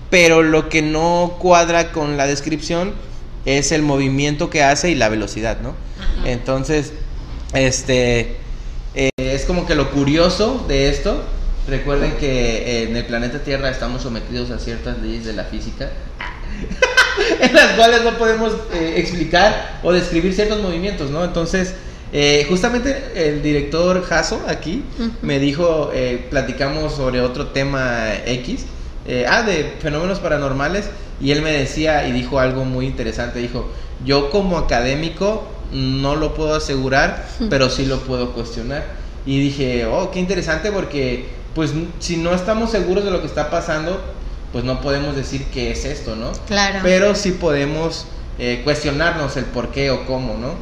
pero 0.09 0.41
lo 0.41 0.69
que 0.69 0.81
no 0.81 1.35
cuadra 1.39 1.91
con 1.91 2.17
la 2.17 2.25
descripción 2.27 2.93
es 3.45 3.71
el 3.71 3.81
movimiento 3.81 4.49
que 4.49 4.63
hace 4.63 4.89
y 4.89 4.95
la 4.95 5.09
velocidad, 5.09 5.57
¿no? 5.61 5.73
Entonces, 6.25 6.93
este 7.53 8.37
eh, 8.95 9.09
es 9.17 9.45
como 9.45 9.65
que 9.65 9.75
lo 9.75 9.91
curioso 9.91 10.65
de 10.67 10.89
esto. 10.89 11.23
Recuerden 11.67 12.13
que 12.13 12.27
eh, 12.27 12.83
en 12.89 12.95
el 12.95 13.05
planeta 13.05 13.43
Tierra 13.43 13.69
estamos 13.69 14.01
sometidos 14.01 14.49
a 14.51 14.59
ciertas 14.59 14.99
leyes 14.99 15.25
de 15.25 15.33
la 15.33 15.43
física, 15.43 15.89
en 17.39 17.53
las 17.53 17.73
cuales 17.73 18.03
no 18.03 18.17
podemos 18.17 18.53
eh, 18.73 18.95
explicar 18.97 19.79
o 19.83 19.91
describir 19.91 20.33
ciertos 20.33 20.61
movimientos, 20.61 21.09
¿no? 21.09 21.23
Entonces, 21.23 21.73
eh, 22.13 22.45
justamente 22.47 23.11
el 23.15 23.41
director 23.41 24.01
Jaso 24.03 24.41
aquí 24.47 24.83
Ujú. 24.97 25.11
me 25.21 25.39
dijo, 25.39 25.91
eh, 25.93 26.25
platicamos 26.29 26.93
sobre 26.93 27.21
otro 27.21 27.47
tema 27.47 28.13
X, 28.25 28.65
eh, 29.05 29.25
ah, 29.27 29.43
de 29.43 29.73
fenómenos 29.81 30.19
paranormales, 30.19 30.85
y 31.19 31.31
él 31.31 31.41
me 31.41 31.51
decía 31.51 32.07
y 32.07 32.11
dijo 32.13 32.39
algo 32.39 32.63
muy 32.63 32.85
interesante, 32.85 33.39
dijo, 33.39 33.69
yo 34.05 34.29
como 34.29 34.57
académico 34.57 35.47
no 35.71 36.15
lo 36.15 36.33
puedo 36.33 36.55
asegurar, 36.55 37.27
pero 37.49 37.69
sí 37.69 37.85
lo 37.85 37.99
puedo 37.99 38.31
cuestionar. 38.31 38.85
Y 39.25 39.41
dije, 39.41 39.85
oh, 39.85 40.11
qué 40.11 40.19
interesante 40.19 40.71
porque, 40.71 41.25
pues, 41.53 41.73
si 41.99 42.15
no 42.15 42.33
estamos 42.33 42.71
seguros 42.71 43.03
de 43.03 43.11
lo 43.11 43.19
que 43.19 43.27
está 43.27 43.49
pasando, 43.49 44.01
pues 44.51 44.63
no 44.63 44.81
podemos 44.81 45.15
decir 45.15 45.45
qué 45.53 45.71
es 45.71 45.85
esto, 45.85 46.15
¿no? 46.15 46.31
Claro. 46.47 46.79
Pero 46.83 47.15
sí 47.15 47.31
podemos 47.31 48.05
eh, 48.39 48.61
cuestionarnos 48.63 49.35
el 49.37 49.45
por 49.45 49.69
qué 49.71 49.89
o 49.91 50.05
cómo, 50.05 50.35
¿no? 50.35 50.53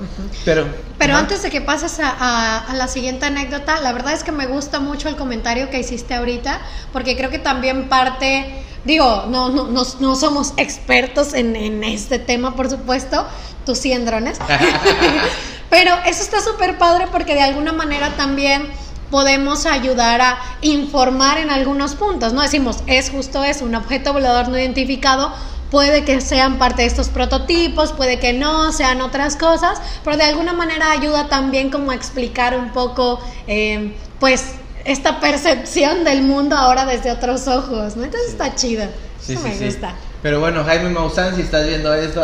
Pero, 0.46 0.66
Pero 0.98 1.16
antes 1.16 1.42
de 1.44 1.50
que 1.50 1.62
pases 1.62 2.00
a, 2.00 2.10
a- 2.10 2.58
a 2.60 2.74
la 2.74 2.88
siguiente 2.88 3.26
anécdota, 3.26 3.80
la 3.82 3.92
verdad 3.94 4.14
es 4.14 4.24
que 4.24 4.32
me 4.32 4.48
gusta 4.48 4.80
mucho 4.80 5.10
el 5.10 5.16
comentario 5.18 5.70
que 5.70 5.80
hiciste 5.80 6.14
ahorita, 6.16 6.62
porque 6.94 7.16
creo 7.18 7.30
que 7.30 7.38
también 7.40 7.90
parte, 7.90 8.64
digo, 8.86 9.26
no, 9.30 9.50
no, 9.50 9.68
no, 9.68 9.84
no 10.00 10.16
somos 10.16 10.54
expertos 10.58 11.34
en, 11.34 11.56
en 11.56 11.84
este 11.84 12.18
tema, 12.18 12.56
por 12.56 12.70
supuesto, 12.70 13.26
tú 13.66 13.76
sí 13.76 13.92
en 13.92 14.06
drones, 14.06 14.38
pero 15.70 15.94
eso 16.06 16.22
está 16.24 16.42
súper 16.42 16.78
padre 16.78 17.08
porque 17.12 17.34
de 17.34 17.42
alguna 17.42 17.74
manera 17.74 18.10
también 18.16 18.68
podemos 19.16 19.66
ayudar 19.66 20.20
a 20.20 20.38
informar 20.60 21.38
en 21.38 21.50
algunos 21.50 21.96
puntos, 21.96 22.34
¿no? 22.34 22.42
Decimos, 22.42 22.80
es 22.86 23.10
justo 23.10 23.46
eso, 23.46 23.64
un 23.64 23.74
objeto 23.74 24.12
volador 24.12 24.50
no 24.50 24.58
identificado, 24.58 25.34
puede 25.72 26.04
que 26.04 26.20
sean 26.20 26.58
parte 26.58 26.82
de 26.82 26.90
estos 26.90 27.08
prototipos, 27.08 27.94
puede 27.94 28.20
que 28.20 28.34
no, 28.34 28.74
sean 28.74 29.00
otras 29.00 29.38
cosas, 29.38 29.80
pero 30.04 30.18
de 30.18 30.26
alguna 30.26 30.52
manera 30.52 30.92
ayuda 30.92 31.30
también 31.30 31.70
como 31.70 31.92
a 31.92 31.96
explicar 31.96 32.58
un 32.58 32.74
poco, 32.74 33.22
eh, 33.48 33.96
pues, 34.20 34.56
esta 34.84 35.22
percepción 35.22 36.04
del 36.04 36.24
mundo 36.24 36.58
ahora 36.58 36.86
desde 36.86 37.10
otros 37.10 37.48
ojos, 37.48 37.96
¿no? 37.96 38.04
Entonces 38.04 38.32
está 38.32 38.54
chido, 38.54 38.84
Sí, 39.22 39.32
eso 39.32 39.44
sí, 39.44 39.48
me 39.48 39.58
sí. 39.58 39.66
gusta. 39.68 39.96
Pero 40.24 40.42
bueno, 40.42 40.62
Jaime 40.66 40.90
Maussan, 40.90 41.34
si 41.38 41.44
estás 41.44 41.66
viendo 41.66 41.94
esto, 41.94 42.22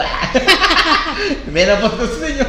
mira, 1.53 1.79
pues 1.79 2.09
señor. 2.19 2.47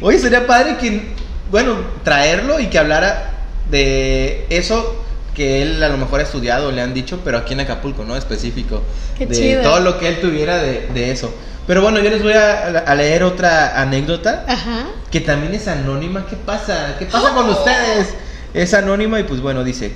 Oye, 0.00 0.18
sería 0.18 0.48
padre 0.48 0.78
que, 0.78 1.14
bueno, 1.48 1.76
traerlo 2.02 2.58
y 2.58 2.66
que 2.66 2.80
hablara 2.80 3.31
de 3.72 4.46
eso 4.50 5.02
que 5.34 5.62
él 5.62 5.82
a 5.82 5.88
lo 5.88 5.96
mejor 5.96 6.20
ha 6.20 6.22
estudiado, 6.22 6.70
le 6.70 6.82
han 6.82 6.94
dicho, 6.94 7.20
pero 7.24 7.38
aquí 7.38 7.54
en 7.54 7.60
Acapulco, 7.60 8.04
¿no? 8.04 8.16
Específico. 8.16 8.82
Qué 9.18 9.26
de 9.26 9.34
chido. 9.34 9.62
todo 9.62 9.80
lo 9.80 9.98
que 9.98 10.06
él 10.08 10.20
tuviera 10.20 10.58
de, 10.58 10.88
de 10.94 11.10
eso. 11.10 11.34
Pero 11.66 11.80
bueno, 11.80 11.98
yo 12.00 12.10
les 12.10 12.22
voy 12.22 12.32
a, 12.34 12.68
a 12.80 12.94
leer 12.94 13.22
otra 13.22 13.80
anécdota 13.80 14.44
Ajá. 14.46 14.86
que 15.10 15.20
también 15.20 15.54
es 15.54 15.68
anónima. 15.68 16.26
¿Qué 16.26 16.36
pasa? 16.36 16.96
¿Qué 16.98 17.06
pasa 17.06 17.32
con 17.34 17.48
ustedes? 17.48 18.08
Es 18.52 18.74
anónima 18.74 19.18
y 19.20 19.22
pues 19.22 19.40
bueno, 19.40 19.64
dice, 19.64 19.92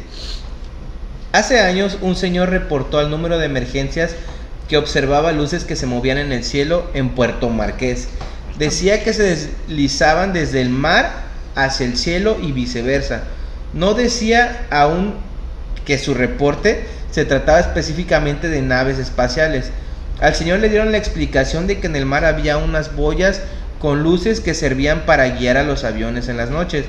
hace 1.32 1.60
años 1.60 1.98
un 2.00 2.16
señor 2.16 2.48
reportó 2.48 2.98
al 2.98 3.10
número 3.10 3.38
de 3.38 3.46
emergencias 3.46 4.12
que 4.68 4.78
observaba 4.78 5.32
luces 5.32 5.64
que 5.64 5.76
se 5.76 5.86
movían 5.86 6.18
en 6.18 6.32
el 6.32 6.44
cielo 6.44 6.88
en 6.94 7.10
Puerto 7.10 7.50
Marqués. 7.50 8.08
Decía 8.58 9.04
que 9.04 9.12
se 9.12 9.22
deslizaban 9.22 10.32
desde 10.32 10.62
el 10.62 10.70
mar 10.70 11.10
hacia 11.54 11.84
el 11.84 11.98
cielo 11.98 12.38
y 12.40 12.52
viceversa. 12.52 13.24
No 13.72 13.94
decía 13.94 14.66
aún 14.70 15.14
que 15.84 15.98
su 15.98 16.14
reporte 16.14 16.86
se 17.10 17.24
trataba 17.24 17.60
específicamente 17.60 18.48
de 18.48 18.62
naves 18.62 18.98
espaciales. 18.98 19.70
Al 20.20 20.34
señor 20.34 20.60
le 20.60 20.68
dieron 20.68 20.92
la 20.92 20.98
explicación 20.98 21.66
de 21.66 21.78
que 21.78 21.86
en 21.86 21.96
el 21.96 22.06
mar 22.06 22.24
había 22.24 22.58
unas 22.58 22.94
boyas 22.94 23.40
con 23.78 24.02
luces 24.02 24.40
que 24.40 24.54
servían 24.54 25.02
para 25.06 25.28
guiar 25.28 25.56
a 25.56 25.62
los 25.62 25.84
aviones 25.84 26.28
en 26.28 26.36
las 26.36 26.50
noches. 26.50 26.86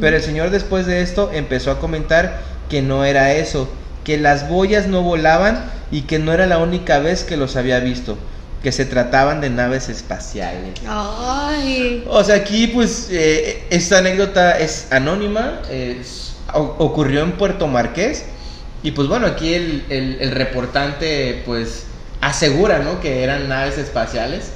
Pero 0.00 0.16
el 0.16 0.22
señor 0.22 0.50
después 0.50 0.86
de 0.86 1.02
esto 1.02 1.30
empezó 1.32 1.70
a 1.70 1.80
comentar 1.80 2.40
que 2.68 2.82
no 2.82 3.04
era 3.04 3.32
eso, 3.32 3.68
que 4.04 4.18
las 4.18 4.48
boyas 4.48 4.86
no 4.86 5.02
volaban 5.02 5.64
y 5.90 6.02
que 6.02 6.18
no 6.18 6.32
era 6.32 6.46
la 6.46 6.58
única 6.58 6.98
vez 6.98 7.24
que 7.24 7.36
los 7.36 7.56
había 7.56 7.80
visto, 7.80 8.18
que 8.62 8.72
se 8.72 8.84
trataban 8.84 9.40
de 9.40 9.50
naves 9.50 9.88
espaciales. 9.88 10.74
Ay. 10.86 12.04
O 12.08 12.22
sea, 12.24 12.36
aquí 12.36 12.66
pues 12.68 13.08
eh, 13.10 13.64
esta 13.70 13.98
anécdota 13.98 14.58
es 14.58 14.88
anónima, 14.90 15.60
es- 15.70 16.34
ocurrió 16.54 17.22
en 17.22 17.32
Puerto 17.32 17.66
Marqués 17.68 18.24
y 18.82 18.92
pues 18.92 19.08
bueno, 19.08 19.26
aquí 19.26 19.54
el, 19.54 19.84
el- 19.90 20.18
el 20.20 20.30
reportante 20.32 21.42
pues 21.46 21.84
asegura, 22.20 22.78
¿no? 22.80 23.00
Que 23.00 23.22
eran 23.22 23.48
naves 23.48 23.78
espaciales. 23.78 24.50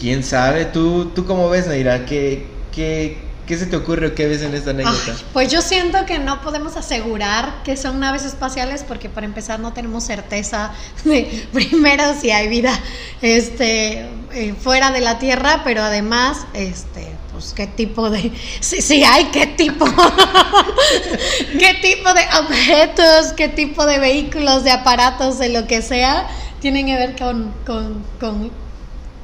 ¿Quién 0.00 0.24
sabe? 0.24 0.64
¿Tú, 0.64 1.12
tú 1.14 1.24
cómo 1.26 1.48
ves, 1.48 1.66
Naira? 1.68 2.04
¿Qué, 2.06 2.46
qué, 2.74 3.18
qué 3.52 3.58
se 3.58 3.66
te 3.66 3.76
ocurre 3.76 4.06
o 4.06 4.14
qué 4.14 4.26
ves 4.26 4.40
en 4.40 4.54
esta 4.54 4.70
anécdota? 4.70 5.12
Ay, 5.14 5.24
pues 5.34 5.52
yo 5.52 5.60
siento 5.60 6.06
que 6.06 6.18
no 6.18 6.40
podemos 6.40 6.74
asegurar 6.78 7.62
que 7.64 7.76
son 7.76 8.00
naves 8.00 8.24
espaciales 8.24 8.82
porque 8.82 9.10
para 9.10 9.26
empezar 9.26 9.60
no 9.60 9.74
tenemos 9.74 10.04
certeza 10.04 10.72
de 11.04 11.46
primero 11.52 12.02
si 12.18 12.30
hay 12.30 12.48
vida 12.48 12.72
este 13.20 14.08
eh, 14.32 14.54
fuera 14.58 14.90
de 14.90 15.02
la 15.02 15.18
Tierra, 15.18 15.60
pero 15.64 15.82
además 15.82 16.46
este 16.54 17.12
pues 17.30 17.52
qué 17.52 17.66
tipo 17.66 18.08
de 18.08 18.32
si, 18.60 18.80
si 18.80 19.04
hay 19.04 19.26
qué 19.26 19.46
tipo 19.48 19.84
qué 21.58 21.74
tipo 21.82 22.14
de 22.14 22.22
objetos, 22.40 23.34
qué 23.36 23.48
tipo 23.48 23.84
de 23.84 23.98
vehículos, 23.98 24.64
de 24.64 24.70
aparatos, 24.70 25.38
de 25.38 25.50
lo 25.50 25.66
que 25.66 25.82
sea 25.82 26.26
tienen 26.62 26.86
que 26.86 26.94
ver 26.94 27.18
con, 27.18 27.52
con, 27.66 28.02
con 28.18 28.50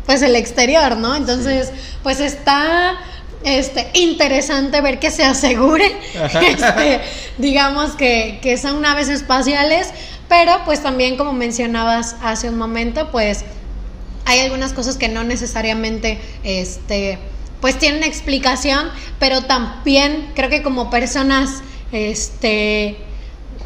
pues 0.04 0.20
el 0.20 0.36
exterior, 0.36 0.98
¿no? 0.98 1.14
Entonces, 1.14 1.70
pues 2.02 2.20
está 2.20 2.98
este 3.44 3.88
interesante 3.94 4.80
ver 4.80 4.98
que 4.98 5.10
se 5.10 5.24
asegure, 5.24 5.96
este, 6.14 7.00
digamos 7.38 7.92
que, 7.92 8.38
que 8.42 8.56
son 8.56 8.80
naves 8.82 9.08
espaciales, 9.08 9.88
pero 10.28 10.52
pues 10.64 10.82
también 10.82 11.16
como 11.16 11.32
mencionabas 11.32 12.16
hace 12.22 12.48
un 12.48 12.58
momento, 12.58 13.10
pues 13.10 13.44
hay 14.24 14.40
algunas 14.40 14.72
cosas 14.72 14.96
que 14.96 15.08
no 15.08 15.24
necesariamente 15.24 16.20
este 16.42 17.18
pues 17.60 17.78
tienen 17.78 18.04
explicación, 18.04 18.88
pero 19.18 19.42
también 19.42 20.30
creo 20.34 20.48
que 20.48 20.62
como 20.62 20.90
personas 20.90 21.62
este 21.92 22.98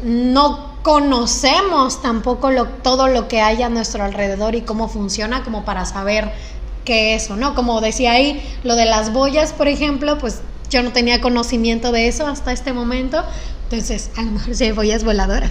no 0.03 0.73
conocemos 0.83 2.01
tampoco 2.01 2.51
lo, 2.51 2.65
todo 2.65 3.07
lo 3.07 3.27
que 3.27 3.41
hay 3.41 3.61
a 3.63 3.69
nuestro 3.69 4.03
alrededor 4.03 4.55
y 4.55 4.61
cómo 4.61 4.89
funciona 4.89 5.43
como 5.43 5.63
para 5.63 5.85
saber 5.85 6.31
qué 6.85 7.15
es 7.15 7.29
o 7.29 7.35
no. 7.35 7.55
Como 7.55 7.81
decía 7.81 8.13
ahí, 8.13 8.41
lo 8.63 8.75
de 8.75 8.85
las 8.85 9.11
boyas, 9.13 9.53
por 9.53 9.67
ejemplo, 9.67 10.17
pues 10.17 10.41
yo 10.69 10.81
no 10.83 10.91
tenía 10.91 11.21
conocimiento 11.21 11.91
de 11.91 12.07
eso 12.07 12.25
hasta 12.27 12.51
este 12.51 12.73
momento. 12.73 13.23
Entonces, 13.69 14.11
a 14.17 14.21
lo 14.21 14.31
mejor 14.31 14.53
sí 14.55 14.71
voy 14.71 14.91
es 14.91 15.03
voladora. 15.03 15.49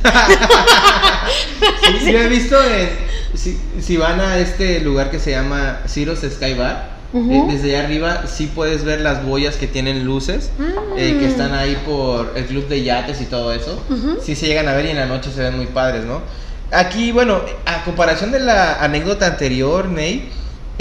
Sí, 2.00 2.12
yo 2.12 2.18
he 2.18 2.28
visto 2.28 2.56
en, 2.62 2.88
si, 3.34 3.58
si 3.80 3.96
van 3.96 4.20
a 4.20 4.38
este 4.38 4.80
lugar 4.80 5.10
que 5.10 5.18
se 5.18 5.30
llama 5.30 5.80
Ciro's 5.88 6.20
Sky 6.20 6.54
Bar, 6.54 6.92
eh, 7.14 7.44
desde 7.50 7.76
allá 7.76 7.84
arriba 7.86 8.22
sí 8.26 8.50
puedes 8.54 8.84
ver 8.84 9.00
las 9.00 9.24
boyas 9.24 9.56
que 9.56 9.66
tienen 9.66 10.04
luces, 10.04 10.50
eh, 10.96 11.16
que 11.20 11.26
Mm. 11.26 11.30
están 11.30 11.54
ahí 11.54 11.76
por 11.86 12.32
el 12.36 12.46
club 12.46 12.68
de 12.68 12.82
yates 12.82 13.20
y 13.20 13.24
todo 13.26 13.52
eso. 13.52 13.82
Sí 14.24 14.34
se 14.34 14.46
llegan 14.46 14.68
a 14.68 14.72
ver 14.74 14.86
y 14.86 14.90
en 14.90 14.96
la 14.96 15.06
noche 15.06 15.30
se 15.30 15.40
ven 15.42 15.56
muy 15.56 15.66
padres, 15.66 16.04
¿no? 16.04 16.20
Aquí, 16.70 17.12
bueno, 17.12 17.40
a 17.66 17.84
comparación 17.84 18.32
de 18.32 18.40
la 18.40 18.82
anécdota 18.82 19.26
anterior, 19.26 19.86
Ney, 19.88 20.30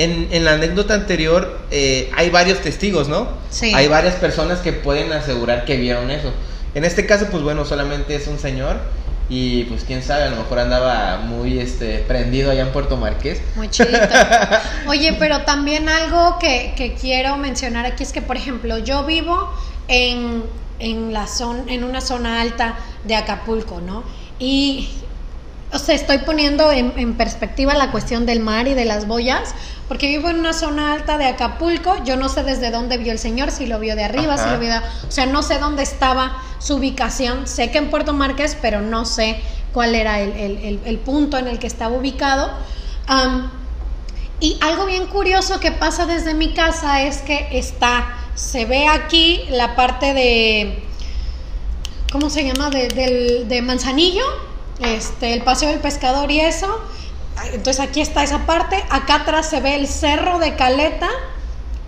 en, 0.03 0.27
en 0.31 0.45
la 0.45 0.53
anécdota 0.53 0.93
anterior 0.93 1.59
eh, 1.71 2.09
hay 2.15 2.29
varios 2.29 2.59
testigos, 2.59 3.07
¿no? 3.07 3.27
Sí. 3.49 3.73
Hay 3.73 3.87
varias 3.87 4.15
personas 4.15 4.59
que 4.59 4.73
pueden 4.73 5.11
asegurar 5.11 5.65
que 5.65 5.77
vieron 5.77 6.11
eso. 6.11 6.31
En 6.73 6.85
este 6.85 7.05
caso, 7.05 7.27
pues 7.29 7.43
bueno, 7.43 7.65
solamente 7.65 8.15
es 8.15 8.27
un 8.27 8.39
señor 8.39 8.77
y 9.29 9.63
pues 9.63 9.85
quién 9.85 10.03
sabe, 10.03 10.23
a 10.23 10.29
lo 10.29 10.35
mejor 10.35 10.59
andaba 10.59 11.19
muy 11.19 11.57
este 11.57 11.99
prendido 11.99 12.51
allá 12.51 12.63
en 12.63 12.71
Puerto 12.73 12.97
Marqués. 12.97 13.41
Muy 13.55 13.69
chilito. 13.69 13.97
Oye, 14.87 15.15
pero 15.17 15.43
también 15.43 15.87
algo 15.87 16.37
que, 16.37 16.73
que 16.75 16.95
quiero 16.95 17.37
mencionar 17.37 17.85
aquí 17.85 18.03
es 18.03 18.11
que, 18.11 18.21
por 18.21 18.35
ejemplo, 18.35 18.77
yo 18.79 19.05
vivo 19.05 19.49
en, 19.87 20.43
en, 20.79 21.13
la 21.13 21.27
zona, 21.27 21.63
en 21.67 21.85
una 21.85 22.01
zona 22.01 22.41
alta 22.41 22.75
de 23.05 23.15
Acapulco, 23.15 23.79
¿no? 23.79 24.03
Y, 24.37 24.89
o 25.71 25.79
sea, 25.79 25.95
estoy 25.95 26.17
poniendo 26.19 26.69
en, 26.71 26.91
en 26.97 27.13
perspectiva 27.13 27.73
la 27.73 27.91
cuestión 27.91 28.25
del 28.25 28.41
mar 28.41 28.67
y 28.67 28.73
de 28.73 28.83
las 28.83 29.07
boyas, 29.07 29.55
porque 29.91 30.07
vivo 30.07 30.29
en 30.29 30.39
una 30.39 30.53
zona 30.53 30.93
alta 30.93 31.17
de 31.17 31.25
Acapulco, 31.25 32.01
yo 32.05 32.15
no 32.15 32.29
sé 32.29 32.43
desde 32.43 32.71
dónde 32.71 32.97
vio 32.97 33.11
el 33.11 33.19
señor, 33.19 33.51
si 33.51 33.65
lo 33.65 33.77
vio 33.77 33.97
de 33.97 34.05
arriba, 34.05 34.37
si 34.37 34.49
lo 34.49 34.57
vio 34.57 34.69
de... 34.71 34.77
O 34.77 35.11
sea, 35.11 35.25
no 35.25 35.43
sé 35.43 35.59
dónde 35.59 35.83
estaba 35.83 36.41
su 36.59 36.75
ubicación, 36.75 37.45
sé 37.45 37.71
que 37.71 37.79
en 37.79 37.89
Puerto 37.89 38.13
Márquez, 38.13 38.57
pero 38.61 38.79
no 38.79 39.03
sé 39.03 39.41
cuál 39.73 39.93
era 39.93 40.21
el, 40.21 40.31
el- 40.31 40.57
el- 40.63 40.79
el 40.85 40.97
punto 40.97 41.37
en 41.37 41.49
el 41.49 41.59
que 41.59 41.67
estaba 41.67 41.93
ubicado. 41.93 42.49
Y 44.39 44.57
algo 44.61 44.85
bien 44.85 45.07
curioso 45.07 45.59
que 45.59 45.73
pasa 45.73 46.05
desde 46.05 46.35
mi 46.35 46.53
casa 46.53 47.01
es 47.03 47.17
que 47.17 47.49
está, 47.51 48.15
se 48.33 48.63
ve 48.65 48.87
aquí 48.87 49.43
la 49.49 49.75
parte 49.75 50.13
de, 50.13 50.83
¿cómo 52.13 52.29
se 52.29 52.45
llama? 52.45 52.69
De, 52.69 52.87
del- 52.87 53.49
de 53.49 53.61
Manzanillo, 53.61 54.23
este, 54.79 55.33
el 55.33 55.41
Paseo 55.43 55.67
del 55.69 55.79
Pescador 55.79 56.31
y 56.31 56.39
eso. 56.39 56.67
Entonces 57.47 57.79
aquí 57.79 58.01
está 58.01 58.23
esa 58.23 58.45
parte, 58.45 58.83
acá 58.89 59.15
atrás 59.15 59.49
se 59.49 59.59
ve 59.61 59.75
el 59.75 59.87
cerro 59.87 60.39
de 60.39 60.55
Caleta 60.55 61.09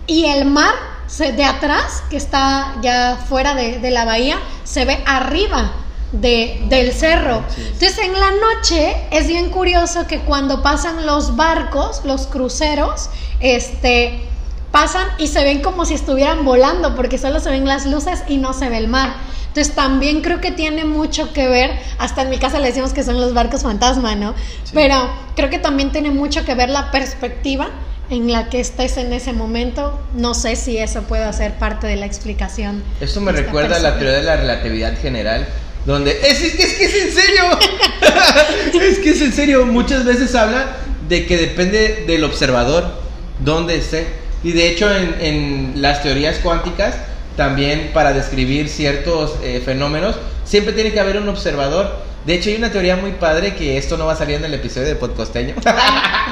y 0.06 0.26
el 0.26 0.44
mar 0.44 0.74
de 1.18 1.44
atrás, 1.44 2.02
que 2.10 2.16
está 2.16 2.76
ya 2.82 3.18
fuera 3.28 3.54
de, 3.54 3.78
de 3.78 3.90
la 3.90 4.04
bahía, 4.04 4.38
se 4.64 4.84
ve 4.84 5.02
arriba 5.06 5.72
de, 6.20 6.62
del 6.68 6.92
cerro. 6.92 7.42
Entonces 7.56 7.98
en 7.98 8.12
la 8.12 8.30
noche 8.30 8.96
es 9.10 9.26
bien 9.26 9.50
curioso 9.50 10.06
que 10.06 10.20
cuando 10.20 10.62
pasan 10.62 11.06
los 11.06 11.36
barcos, 11.36 12.02
los 12.04 12.26
cruceros, 12.26 13.10
este, 13.40 14.28
pasan 14.70 15.06
y 15.18 15.28
se 15.28 15.44
ven 15.44 15.62
como 15.62 15.84
si 15.84 15.94
estuvieran 15.94 16.44
volando, 16.44 16.94
porque 16.94 17.18
solo 17.18 17.40
se 17.40 17.50
ven 17.50 17.66
las 17.66 17.86
luces 17.86 18.22
y 18.28 18.38
no 18.38 18.52
se 18.52 18.68
ve 18.68 18.78
el 18.78 18.88
mar. 18.88 19.14
Entonces 19.54 19.76
también 19.76 20.20
creo 20.20 20.40
que 20.40 20.50
tiene 20.50 20.84
mucho 20.84 21.32
que 21.32 21.46
ver, 21.46 21.70
hasta 21.98 22.22
en 22.22 22.30
mi 22.30 22.38
casa 22.38 22.58
le 22.58 22.66
decimos 22.66 22.92
que 22.92 23.04
son 23.04 23.20
los 23.20 23.34
barcos 23.34 23.62
fantasma, 23.62 24.16
¿no? 24.16 24.34
Pero 24.72 25.08
creo 25.36 25.48
que 25.48 25.60
también 25.60 25.92
tiene 25.92 26.10
mucho 26.10 26.44
que 26.44 26.56
ver 26.56 26.70
la 26.70 26.90
perspectiva 26.90 27.68
en 28.10 28.32
la 28.32 28.48
que 28.48 28.58
estés 28.58 28.96
en 28.96 29.12
ese 29.12 29.32
momento. 29.32 29.96
No 30.16 30.34
sé 30.34 30.56
si 30.56 30.76
eso 30.78 31.02
puede 31.02 31.32
ser 31.32 31.52
parte 31.54 31.86
de 31.86 31.94
la 31.94 32.04
explicación. 32.04 32.82
Esto 33.00 33.20
me 33.20 33.30
recuerda 33.30 33.76
a 33.76 33.78
la 33.78 33.96
teoría 33.96 34.16
de 34.16 34.22
la 34.24 34.36
relatividad 34.38 34.98
general, 35.00 35.46
donde 35.86 36.10
es, 36.28 36.42
es, 36.42 36.56
que- 36.56 36.62
es 36.64 36.74
que 36.74 36.84
es 36.86 36.94
en 36.94 37.12
serio, 37.12 37.44
es 38.82 38.98
que 38.98 39.10
es 39.10 39.20
en 39.22 39.32
serio, 39.32 39.66
muchas 39.66 40.04
veces 40.04 40.34
habla 40.34 40.78
de 41.08 41.26
que 41.26 41.36
depende 41.36 42.02
del 42.08 42.24
observador, 42.24 42.90
dónde 43.38 43.76
esté. 43.76 44.08
Y 44.42 44.50
de 44.50 44.68
hecho 44.70 44.92
en, 44.92 45.14
en 45.20 45.72
las 45.76 46.02
teorías 46.02 46.38
cuánticas, 46.42 46.96
también 47.36 47.90
para 47.92 48.12
describir 48.12 48.68
ciertos 48.68 49.36
eh, 49.42 49.62
fenómenos, 49.64 50.16
siempre 50.44 50.72
tiene 50.72 50.92
que 50.92 51.00
haber 51.00 51.18
un 51.18 51.28
observador. 51.28 52.04
De 52.26 52.34
hecho 52.34 52.48
hay 52.48 52.56
una 52.56 52.70
teoría 52.70 52.96
muy 52.96 53.12
padre 53.12 53.54
que 53.54 53.76
esto 53.76 53.98
no 53.98 54.06
va 54.06 54.14
a 54.14 54.16
salir 54.16 54.36
en 54.36 54.44
el 54.46 54.54
episodio 54.54 54.88
de 54.88 54.94
Podcosteño. 54.94 55.54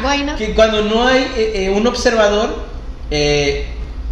Bueno, 0.01 0.37
Que 0.39 0.55
cuando 0.55 0.83
no 0.83 1.07
hay 1.07 1.23
eh, 1.37 1.65
eh, 1.67 1.71
un 1.71 1.87
observador, 1.87 2.65
eh, 3.11 3.67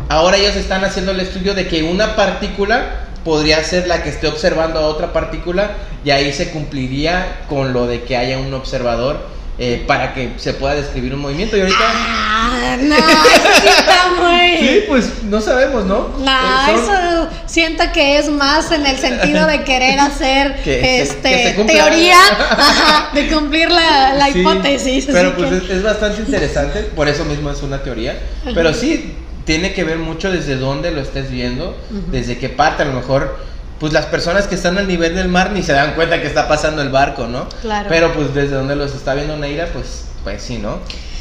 ahora 0.08 0.36
ellos 0.36 0.56
están 0.56 0.84
haciendo 0.84 1.12
el 1.12 1.20
estudio 1.20 1.54
de 1.54 1.68
que 1.68 1.82
una 1.82 2.16
partícula 2.16 3.06
podría 3.24 3.62
ser 3.64 3.86
la 3.86 4.02
que 4.02 4.10
esté 4.10 4.28
observando 4.28 4.78
a 4.78 4.82
otra 4.82 5.12
partícula 5.12 5.70
y 6.04 6.10
ahí 6.10 6.32
se 6.32 6.50
cumpliría 6.50 7.44
con 7.48 7.72
lo 7.72 7.86
de 7.86 8.02
que 8.02 8.16
haya 8.16 8.38
un 8.38 8.52
observador 8.52 9.18
eh, 9.62 9.84
para 9.86 10.14
que 10.14 10.32
se 10.38 10.54
pueda 10.54 10.74
describir 10.74 11.12
un 11.12 11.20
movimiento. 11.20 11.54
Y 11.54 11.60
ahorita... 11.60 11.78
Ah, 11.84 12.76
no, 12.80 12.94
eso 12.96 13.60
sí 13.60 13.68
está 13.68 14.08
muy... 14.18 14.56
Sí, 14.58 14.84
pues 14.88 15.22
no 15.24 15.38
sabemos, 15.40 15.84
¿no? 15.84 16.08
No, 16.18 16.32
Eh, 16.32 16.76
son- 16.76 16.94
eso 16.94 17.28
siento 17.44 17.84
que 17.92 18.16
es 18.16 18.30
más 18.30 18.72
en 18.72 18.86
el 18.86 18.96
sentido 18.96 19.46
de 19.46 19.62
querer 19.64 20.00
hacer 20.00 20.62
Que 20.64 21.02
este 21.02 21.54
se 21.56 21.64
teoría 21.64 22.16
ajá, 22.50 23.10
de 23.14 23.28
cumplir 23.28 23.70
la, 23.70 24.14
la 24.14 24.32
Sí, 24.32 24.38
hipótesis. 24.40 25.06
Pero 25.12 25.36
pues 25.36 25.50
que- 25.50 25.56
es, 25.58 25.70
es 25.70 25.82
bastante 25.82 26.22
interesante, 26.22 26.80
por 26.96 27.06
eso 27.08 27.26
mismo 27.26 27.50
es 27.50 27.60
una 27.62 27.82
teoría. 27.82 28.18
Ajá. 28.42 28.52
Pero 28.54 28.72
sí, 28.72 29.14
tiene 29.44 29.74
que 29.74 29.84
ver 29.84 29.98
mucho 29.98 30.30
desde 30.30 30.56
dónde 30.56 30.90
lo 30.90 31.02
estés 31.02 31.30
viendo, 31.30 31.76
Ujú. 31.90 32.10
desde 32.10 32.38
qué 32.38 32.48
parte. 32.48 32.82
A 32.84 32.86
lo 32.86 32.94
mejor, 32.94 33.38
pues 33.80 33.94
las 33.94 34.06
personas 34.06 34.46
que 34.46 34.54
están 34.54 34.76
al 34.76 34.86
nivel 34.86 35.14
del 35.14 35.28
mar 35.28 35.50
ni 35.52 35.62
se 35.62 35.72
dan 35.72 35.94
cuenta 35.94 36.20
que 36.20 36.26
está 36.26 36.46
pasando 36.46 36.82
el 36.82 36.90
barco, 36.90 37.26
¿no? 37.26 37.48
Claro. 37.62 37.88
Pero 37.88 38.12
pues 38.12 38.34
desde 38.34 38.54
donde 38.54 38.76
los 38.76 38.94
está 38.94 39.14
viendo 39.14 39.36
Neira, 39.38 39.68
pues, 39.72 40.04
pues 40.22 40.42
sí, 40.42 40.58
¿no? 40.58 40.78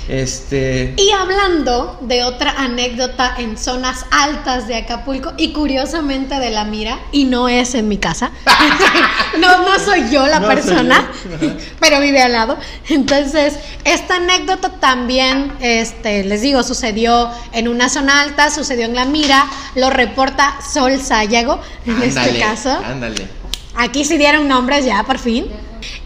Este. 0.10 0.96
Y 0.98 1.12
hablando 1.12 2.00
de 2.02 2.24
otra 2.24 2.52
anécdota 2.58 3.36
en 3.38 3.60
zonas 3.60 4.08
altas 4.10 4.68
de 4.68 4.76
Acapulco 4.76 5.34
y 5.38 5.54
curiosamente 5.54 6.40
de 6.40 6.50
la 6.50 6.66
mira, 6.66 7.00
y 7.12 7.26
no 7.26 7.48
es 7.48 7.76
en 7.76 7.88
mi 7.88 7.98
casa, 8.00 8.32
no, 9.40 9.60
no 9.60 9.80
soy 9.80 10.10
yo 10.10 10.26
la 10.26 10.40
No 10.40 10.48
persona, 10.48 11.08
yo. 11.40 11.50
Pero 11.80 12.02
vive 12.02 12.24
al 12.24 12.32
lado. 12.32 12.58
Entonces, 12.90 13.60
esta 13.84 14.16
anécdota 14.16 14.70
también, 14.80 15.54
este, 15.60 16.24
les 16.24 16.42
digo, 16.42 16.64
sucedió 16.64 17.30
en 17.54 17.68
una 17.68 17.88
zona 17.88 18.22
alta, 18.22 18.50
sucedió 18.50 18.86
en 18.86 18.96
la 18.96 19.06
mira, 19.06 19.46
lo 19.76 19.92
reporta 19.92 20.56
Sol 20.62 21.00
Sayago, 21.00 21.62
en 21.86 22.02
este 22.02 22.40
caso. 22.40 22.72
Ándale. 22.84 23.28
Aquí 23.76 24.04
sí 24.06 24.18
dieron 24.18 24.48
nombres 24.48 24.86
ya, 24.86 25.04
por 25.04 25.20
fin. 25.20 25.46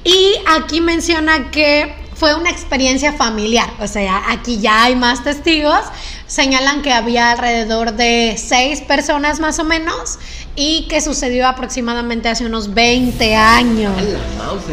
Y 0.04 0.34
aquí 0.46 0.82
menciona 0.82 1.50
que 1.50 2.03
fue 2.24 2.36
una 2.36 2.52
experiencia 2.52 3.12
familiar. 3.12 3.70
O 3.82 3.88
sea, 3.88 4.32
aquí 4.32 4.58
ya 4.62 4.86
hay 4.86 4.96
más 4.96 5.26
testigos. 5.26 5.82
Señalan 6.26 6.82
que 6.82 6.94
había 6.94 7.32
alrededor 7.32 7.96
de 7.96 8.36
seis 8.38 8.80
personas 8.80 9.42
más 9.42 9.60
o 9.60 9.66
menos 9.66 10.20
y 10.56 10.88
que 10.88 11.02
sucedió 11.02 11.46
aproximadamente 11.46 12.30
hace 12.30 12.46
unos 12.46 12.74
20 12.74 13.36
años. 13.36 13.94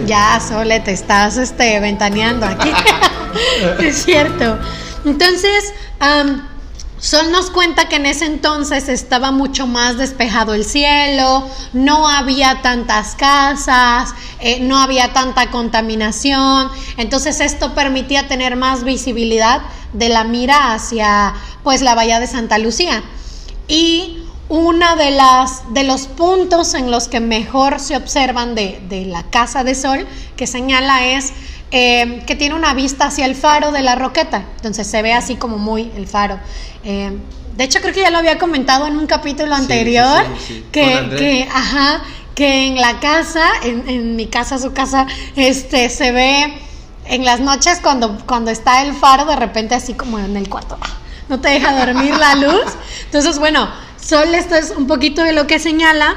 Ya, 0.07 0.39
Sole, 0.39 0.79
te 0.79 0.93
estás 0.93 1.39
este, 1.39 1.81
ventaneando 1.81 2.47
aquí. 2.47 2.71
es 3.81 4.05
cierto. 4.05 4.57
Entonces, 5.05 5.75
am, 5.99 6.49
Sol 7.01 7.33
nos 7.33 7.51
cuenta 7.51 7.89
que 7.89 7.97
en 7.97 8.05
ese 8.05 8.27
entonces 8.27 8.91
estaba 8.91 9.31
mucho 9.31 9.67
más 9.67 9.97
despejado 9.97 10.53
el 10.53 10.67
cielo, 10.67 11.49
no 11.73 12.07
había 12.07 12.61
tantas 12.61 13.15
casas, 13.15 14.15
eh, 14.39 14.61
no 14.61 14.77
había 14.79 15.15
tanta 15.15 15.51
contaminación, 15.51 16.71
entonces 16.99 17.41
esto 17.41 17.75
permitía 17.75 18.29
tener 18.29 18.55
más 18.57 18.85
visibilidad 18.85 19.63
de 19.95 20.11
la 20.11 20.25
mira 20.25 20.75
hacia 20.75 21.33
pues 21.65 21.81
la 21.81 21.95
bahía 21.95 22.21
de 22.21 22.27
Santa 22.27 22.59
Lucía. 22.59 23.03
Y 23.67 24.19
una 24.51 24.97
de 24.97 25.13
las 25.13 25.73
de 25.73 25.85
los 25.85 26.09
puntos 26.09 26.75
en 26.75 26.91
los 26.91 27.09
que 27.09 27.21
mejor 27.21 27.81
se 27.81 27.97
observan 27.97 28.55
de, 28.55 28.83
de 28.89 29.07
la 29.07 29.23
casa 29.23 29.65
de 29.65 29.75
sol 29.75 30.07
que 30.37 30.47
señala 30.47 31.07
es 31.07 31.33
eh, 31.71 32.25
que 32.27 32.35
tiene 32.35 32.57
una 32.57 32.75
vista 32.75 33.07
hacia 33.07 33.27
el 33.27 33.37
faro 33.37 33.71
de 33.71 33.81
la 33.81 33.95
roqueta. 33.95 34.45
Entonces 34.57 34.89
se 34.89 35.03
ve 35.03 35.13
así 35.13 35.37
como 35.37 35.57
muy 35.57 35.93
el 35.97 36.09
faro. 36.09 36.41
Eh, 36.83 37.17
de 37.57 37.65
hecho, 37.65 37.81
creo 37.81 37.95
que 37.95 38.01
ya 38.01 38.11
lo 38.11 38.19
había 38.19 38.39
comentado 38.39 38.89
en 38.89 38.97
un 38.97 39.07
capítulo 39.07 39.55
anterior, 39.55 40.25
sí, 40.39 40.45
sí, 40.47 40.55
sí. 40.55 40.61
Con 40.63 41.11
que, 41.11 41.17
que, 41.17 41.49
ajá, 41.53 42.03
que 42.35 42.67
en 42.67 42.81
la 42.81 42.99
casa, 42.99 43.47
en, 43.63 43.89
en 43.89 44.17
mi 44.17 44.27
casa, 44.27 44.59
su 44.59 44.73
casa, 44.73 45.07
este, 45.37 45.91
se 45.91 46.11
ve 46.11 46.59
en 47.05 47.25
las 47.25 47.39
noches 47.39 47.79
cuando, 47.81 48.19
cuando 48.27 48.51
está 48.51 48.83
el 48.83 48.95
faro, 48.95 49.27
de 49.27 49.37
repente 49.37 49.75
así 49.77 49.95
como 49.95 50.19
en 50.19 50.37
el 50.37 50.49
cuarto, 50.49 50.77
no 51.29 51.41
te 51.41 51.51
deja 51.51 51.87
dormir 51.87 52.17
la 52.17 52.35
luz. 52.35 52.65
Entonces, 53.05 53.39
bueno, 53.39 53.69
Sol, 54.01 54.35
esto 54.35 54.55
es 54.55 54.71
un 54.71 54.87
poquito 54.87 55.23
de 55.23 55.33
lo 55.33 55.47
que 55.47 55.59
señala. 55.59 56.17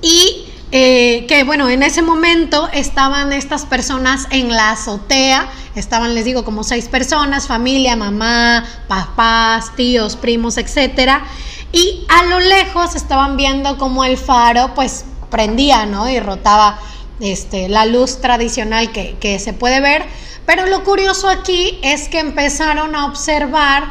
y 0.00 0.44
eh, 0.70 1.24
que 1.26 1.44
bueno, 1.44 1.68
en 1.70 1.82
ese 1.82 2.02
momento 2.02 2.68
estaban 2.72 3.32
estas 3.32 3.64
personas 3.64 4.26
en 4.30 4.50
la 4.50 4.72
azotea, 4.72 5.48
estaban, 5.74 6.14
les 6.14 6.26
digo, 6.26 6.44
como 6.44 6.62
seis 6.62 6.88
personas, 6.88 7.46
familia, 7.46 7.96
mamá, 7.96 8.64
papás, 8.86 9.74
tíos, 9.76 10.16
primos, 10.16 10.58
etcétera. 10.58 11.24
y 11.72 12.06
a 12.08 12.24
lo 12.24 12.40
lejos 12.40 12.94
estaban 12.94 13.36
viendo 13.36 13.76
como 13.78 14.04
el 14.04 14.16
faro 14.16 14.72
pues 14.74 15.04
prendía, 15.30 15.86
¿no? 15.86 16.08
Y 16.08 16.20
rotaba 16.20 16.78
este, 17.20 17.68
la 17.68 17.84
luz 17.84 18.20
tradicional 18.20 18.92
que, 18.92 19.16
que 19.20 19.38
se 19.38 19.52
puede 19.52 19.80
ver. 19.80 20.06
Pero 20.46 20.66
lo 20.66 20.84
curioso 20.84 21.28
aquí 21.28 21.78
es 21.82 22.08
que 22.08 22.20
empezaron 22.20 22.94
a 22.94 23.06
observar 23.06 23.84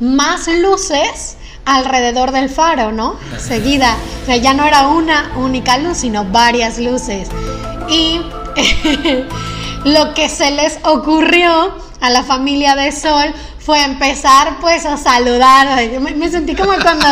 más 0.00 0.48
luces 0.48 1.36
alrededor 1.64 2.32
del 2.32 2.48
faro, 2.48 2.92
¿no? 2.92 3.16
Seguida. 3.38 3.96
O 4.22 4.26
sea, 4.26 4.36
ya 4.36 4.54
no 4.54 4.64
era 4.64 4.88
una 4.88 5.32
única 5.36 5.78
luz, 5.78 5.98
sino 5.98 6.24
varias 6.24 6.78
luces. 6.78 7.28
Y 7.88 8.20
lo 9.84 10.14
que 10.14 10.28
se 10.28 10.50
les 10.50 10.78
ocurrió 10.84 11.74
a 12.00 12.10
la 12.10 12.22
familia 12.22 12.74
de 12.74 12.92
Sol 12.92 13.32
fue 13.64 13.82
empezar 13.84 14.58
pues 14.60 14.84
a 14.86 14.96
saludar. 14.96 15.76
Me, 16.00 16.12
me 16.14 16.28
sentí 16.28 16.54
como 16.54 16.72
cuando 16.82 17.06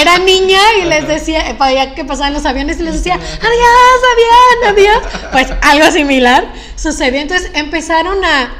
era 0.00 0.18
niña 0.18 0.60
y 0.80 0.84
les 0.84 1.08
decía, 1.08 1.50
eh, 1.50 1.54
podía 1.54 1.94
que 1.94 2.04
pasaban 2.04 2.32
los 2.32 2.46
aviones 2.46 2.78
y 2.78 2.84
les 2.84 2.94
decía, 2.94 3.14
adiós, 3.14 4.00
avión, 4.12 4.78
adiós. 4.78 5.12
Pues 5.32 5.48
algo 5.62 5.90
similar 5.90 6.52
sucedió. 6.76 7.20
Entonces 7.20 7.50
empezaron 7.54 8.24
a, 8.24 8.52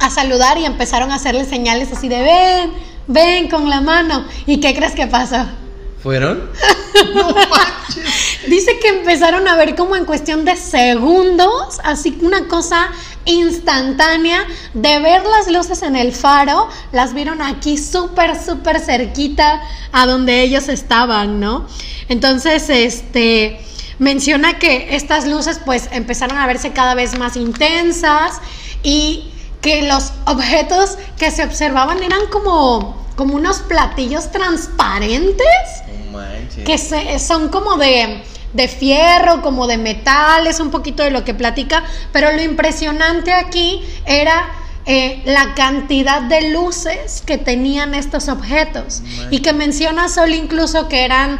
a 0.00 0.10
saludar 0.10 0.58
y 0.58 0.64
empezaron 0.64 1.12
a 1.12 1.16
hacerle 1.16 1.44
señales 1.44 1.92
así 1.92 2.08
de 2.08 2.22
ven, 2.22 2.72
ven 3.06 3.48
con 3.48 3.68
la 3.68 3.80
mano. 3.80 4.24
¿Y 4.46 4.60
qué 4.60 4.74
crees 4.74 4.92
que 4.92 5.06
pasó? 5.06 5.46
¿Fueron? 6.02 6.50
Dice 8.48 8.78
que 8.80 8.88
empezaron 8.88 9.46
a 9.46 9.56
ver 9.56 9.76
como 9.76 9.96
en 9.96 10.06
cuestión 10.06 10.46
de 10.46 10.56
segundos, 10.56 11.78
así 11.84 12.16
una 12.22 12.48
cosa 12.48 12.88
instantánea 13.26 14.46
de 14.72 14.98
ver 15.00 15.22
las 15.24 15.50
luces 15.50 15.82
en 15.82 15.94
el 15.94 16.12
faro, 16.12 16.68
las 16.92 17.12
vieron 17.12 17.42
aquí 17.42 17.76
súper, 17.76 18.42
súper 18.42 18.80
cerquita 18.80 19.60
a 19.92 20.06
donde 20.06 20.40
ellos 20.40 20.68
estaban, 20.68 21.38
¿no? 21.38 21.66
Entonces, 22.08 22.70
este, 22.70 23.60
menciona 23.98 24.58
que 24.58 24.96
estas 24.96 25.26
luces 25.28 25.60
pues 25.64 25.90
empezaron 25.92 26.38
a 26.38 26.46
verse 26.46 26.72
cada 26.72 26.94
vez 26.94 27.18
más 27.18 27.36
intensas 27.36 28.40
y 28.82 29.30
que 29.60 29.82
los 29.82 30.12
objetos 30.26 30.96
que 31.18 31.30
se 31.30 31.44
observaban 31.44 32.02
eran 32.02 32.26
como, 32.30 33.04
como 33.16 33.34
unos 33.34 33.58
platillos 33.60 34.30
transparentes 34.32 35.46
manches. 36.12 36.64
que 36.64 36.78
se- 36.78 37.18
son 37.18 37.48
como 37.48 37.76
de, 37.76 38.22
de 38.54 38.68
fierro, 38.68 39.42
como 39.42 39.66
de 39.66 39.76
metal, 39.76 40.46
es 40.46 40.60
un 40.60 40.70
poquito 40.70 41.02
de 41.02 41.10
lo 41.10 41.24
que 41.24 41.34
platica, 41.34 41.84
pero 42.12 42.32
lo 42.32 42.42
impresionante 42.42 43.32
aquí 43.32 43.82
era 44.06 44.48
eh, 44.86 45.22
la 45.26 45.54
cantidad 45.54 46.22
de 46.22 46.50
luces 46.50 47.22
que 47.26 47.36
tenían 47.38 47.94
estos 47.94 48.28
objetos 48.28 49.02
y 49.30 49.40
que 49.40 49.52
menciona 49.52 50.08
Sol 50.08 50.32
incluso 50.32 50.88
que 50.88 51.04
eran 51.04 51.38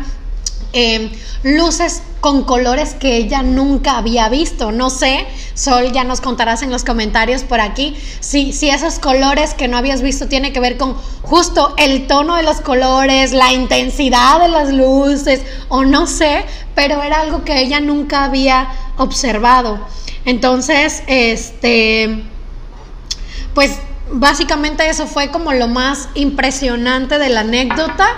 eh, 0.73 1.11
luces 1.43 2.03
con 2.21 2.45
colores 2.45 2.95
que 2.95 3.17
ella 3.17 3.43
nunca 3.43 3.97
había 3.97 4.29
visto. 4.29 4.73
No 4.73 4.91
sé, 4.91 5.27
Sol, 5.55 5.93
ya 5.93 6.05
nos 6.05 6.21
contarás 6.21 6.63
en 6.63 6.71
los 6.71 6.85
comentarios 6.85 7.43
por 7.43 7.61
aquí 7.61 7.97
si, 8.21 8.53
si 8.53 8.69
esos 8.69 8.99
colores 8.99 9.55
que 9.55 9.69
no 9.69 9.77
habías 9.77 10.03
visto 10.03 10.29
tiene 10.29 10.53
que 10.53 10.61
ver 10.61 10.77
con 10.77 10.95
justo 11.23 11.75
el 11.79 12.07
tono 12.07 12.37
de 12.37 12.43
los 12.43 12.61
colores, 12.61 13.33
la 13.33 13.53
intensidad 13.53 14.41
de 14.41 14.49
las 14.49 14.73
luces, 14.73 15.43
o 15.69 15.85
no 15.85 16.07
sé, 16.07 16.45
pero 16.75 17.03
era 17.03 17.21
algo 17.21 17.45
que 17.45 17.61
ella 17.61 17.81
nunca 17.81 18.25
había 18.25 18.69
observado. 18.97 19.81
Entonces, 20.25 21.03
este, 21.07 22.23
pues 23.55 23.73
básicamente 24.13 24.89
eso 24.89 25.07
fue 25.07 25.31
como 25.31 25.53
lo 25.53 25.69
más 25.69 26.09
impresionante 26.15 27.19
de 27.19 27.29
la 27.29 27.41
anécdota. 27.41 28.09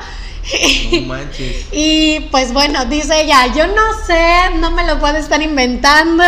No 0.93 1.01
manches. 1.07 1.67
Y 1.73 2.21
pues 2.31 2.53
bueno, 2.53 2.85
dice 2.87 3.23
ella, 3.23 3.53
yo 3.55 3.67
no 3.67 4.05
sé, 4.07 4.57
no 4.59 4.71
me 4.71 4.85
lo 4.85 4.99
puedo 4.99 5.17
estar 5.17 5.43
inventando, 5.43 6.25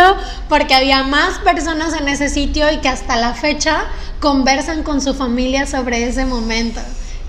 porque 0.47 0.73
había 0.73 1.03
más 1.03 1.39
personas 1.39 1.93
en 1.93 2.07
ese 2.07 2.29
sitio 2.29 2.71
y 2.71 2.77
que 2.77 2.89
hasta 2.89 3.17
la 3.17 3.33
fecha 3.33 3.85
conversan 4.19 4.83
con 4.83 5.01
su 5.01 5.13
familia 5.13 5.67
sobre 5.67 6.07
ese 6.07 6.25
momento. 6.25 6.81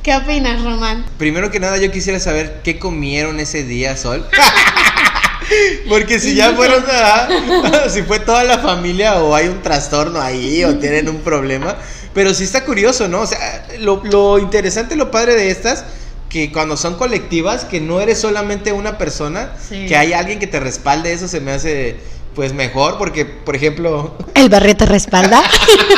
¿Qué 0.02 0.14
opinas, 0.14 0.62
Román? 0.62 1.04
Primero 1.18 1.50
que 1.50 1.58
nada, 1.58 1.78
yo 1.78 1.90
quisiera 1.90 2.20
saber 2.20 2.60
qué 2.62 2.78
comieron 2.78 3.40
ese 3.40 3.64
día, 3.64 3.96
Sol. 3.96 4.24
Porque 5.88 6.18
si 6.20 6.34
ya 6.34 6.52
fueron 6.52 6.84
a, 6.88 7.88
si 7.88 8.02
fue 8.02 8.20
toda 8.20 8.44
la 8.44 8.58
familia 8.58 9.16
o 9.16 9.34
hay 9.34 9.48
un 9.48 9.62
trastorno 9.62 10.20
ahí 10.20 10.64
o 10.64 10.76
tienen 10.78 11.08
un 11.08 11.18
problema. 11.22 11.76
Pero 12.14 12.32
sí 12.34 12.44
está 12.44 12.64
curioso, 12.64 13.08
¿no? 13.08 13.20
O 13.22 13.26
sea, 13.26 13.66
lo, 13.80 14.02
lo 14.04 14.38
interesante, 14.38 14.96
lo 14.96 15.10
padre 15.10 15.34
de 15.34 15.50
estas, 15.50 15.84
que 16.28 16.52
cuando 16.52 16.76
son 16.76 16.96
colectivas, 16.96 17.64
que 17.64 17.80
no 17.80 18.00
eres 18.00 18.20
solamente 18.20 18.72
una 18.72 18.98
persona, 18.98 19.52
Sí. 19.68 19.86
que 19.86 19.96
hay 19.96 20.12
alguien 20.12 20.38
que 20.38 20.46
te 20.46 20.60
respalde, 20.60 21.12
eso 21.12 21.28
se 21.28 21.40
me 21.40 21.52
hace 21.52 21.96
pues 22.34 22.52
mejor, 22.52 22.98
porque 22.98 23.24
por 23.24 23.56
ejemplo, 23.56 24.16
¿El 24.34 24.48
barrio 24.48 24.76
te 24.76 24.86
respalda? 24.86 25.42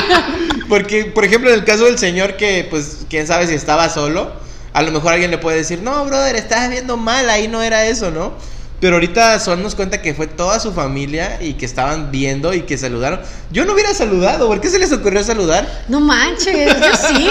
porque, 0.68 1.04
por 1.06 1.24
ejemplo, 1.24 1.50
en 1.50 1.56
el 1.56 1.64
caso 1.64 1.84
del 1.86 1.98
señor 1.98 2.36
que, 2.36 2.66
pues, 2.68 2.98
quién 3.08 3.26
sabe 3.26 3.46
si 3.46 3.54
estaba 3.54 3.88
solo, 3.88 4.32
a 4.72 4.82
lo 4.82 4.92
mejor 4.92 5.14
alguien 5.14 5.30
le 5.30 5.38
puede 5.38 5.56
decir, 5.56 5.80
no, 5.82 6.04
brother, 6.04 6.36
estás 6.36 6.70
viendo 6.70 6.96
mal, 6.96 7.28
ahí 7.30 7.48
no 7.48 7.62
era 7.62 7.86
eso, 7.86 8.10
¿no? 8.10 8.34
Pero 8.80 8.94
ahorita 8.94 9.40
Sol 9.40 9.62
nos 9.62 9.74
cuenta 9.74 10.00
que 10.00 10.14
fue 10.14 10.28
toda 10.28 10.60
su 10.60 10.72
familia 10.72 11.38
y 11.40 11.54
que 11.54 11.66
estaban 11.66 12.12
viendo 12.12 12.54
y 12.54 12.62
que 12.62 12.78
saludaron. 12.78 13.20
Yo 13.50 13.64
no 13.64 13.72
hubiera 13.72 13.92
saludado, 13.92 14.46
¿por 14.46 14.60
qué 14.60 14.70
se 14.70 14.78
les 14.78 14.92
ocurrió 14.92 15.24
saludar? 15.24 15.84
No 15.88 16.00
manches, 16.00 16.76
yo 16.80 16.96
sí. 17.08 17.30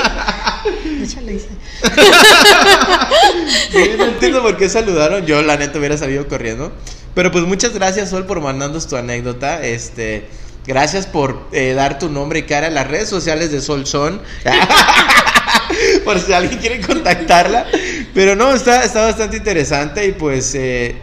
De 0.83 1.05
hecho, 1.05 1.21
lo 1.21 1.31
hice. 1.31 1.47
Sí, 3.71 3.91
no 3.97 4.05
entiendo 4.05 4.41
por 4.41 4.57
qué 4.57 4.67
saludaron. 4.67 5.25
Yo, 5.25 5.41
la 5.41 5.57
neta, 5.57 5.79
hubiera 5.79 5.97
salido 5.97 6.27
corriendo. 6.27 6.71
Pero 7.13 7.31
pues 7.31 7.45
muchas 7.45 7.73
gracias, 7.73 8.09
Sol, 8.09 8.25
por 8.25 8.41
mandarnos 8.41 8.87
tu 8.87 8.95
anécdota. 8.95 9.63
Este, 9.63 10.27
gracias 10.65 11.05
por 11.05 11.47
eh, 11.51 11.73
dar 11.73 11.97
tu 11.99 12.09
nombre 12.09 12.39
y 12.39 12.43
cara. 12.43 12.69
Las 12.69 12.87
redes 12.87 13.09
sociales 13.09 13.51
de 13.51 13.61
Sol 13.61 13.85
son. 13.85 14.21
por 16.03 16.19
si 16.19 16.33
alguien 16.33 16.59
quiere 16.59 16.81
contactarla. 16.81 17.65
Pero 18.13 18.35
no, 18.35 18.53
está, 18.53 18.83
está 18.83 19.01
bastante 19.03 19.37
interesante 19.37 20.05
y 20.05 20.11
pues 20.13 20.53
eh, 20.55 20.95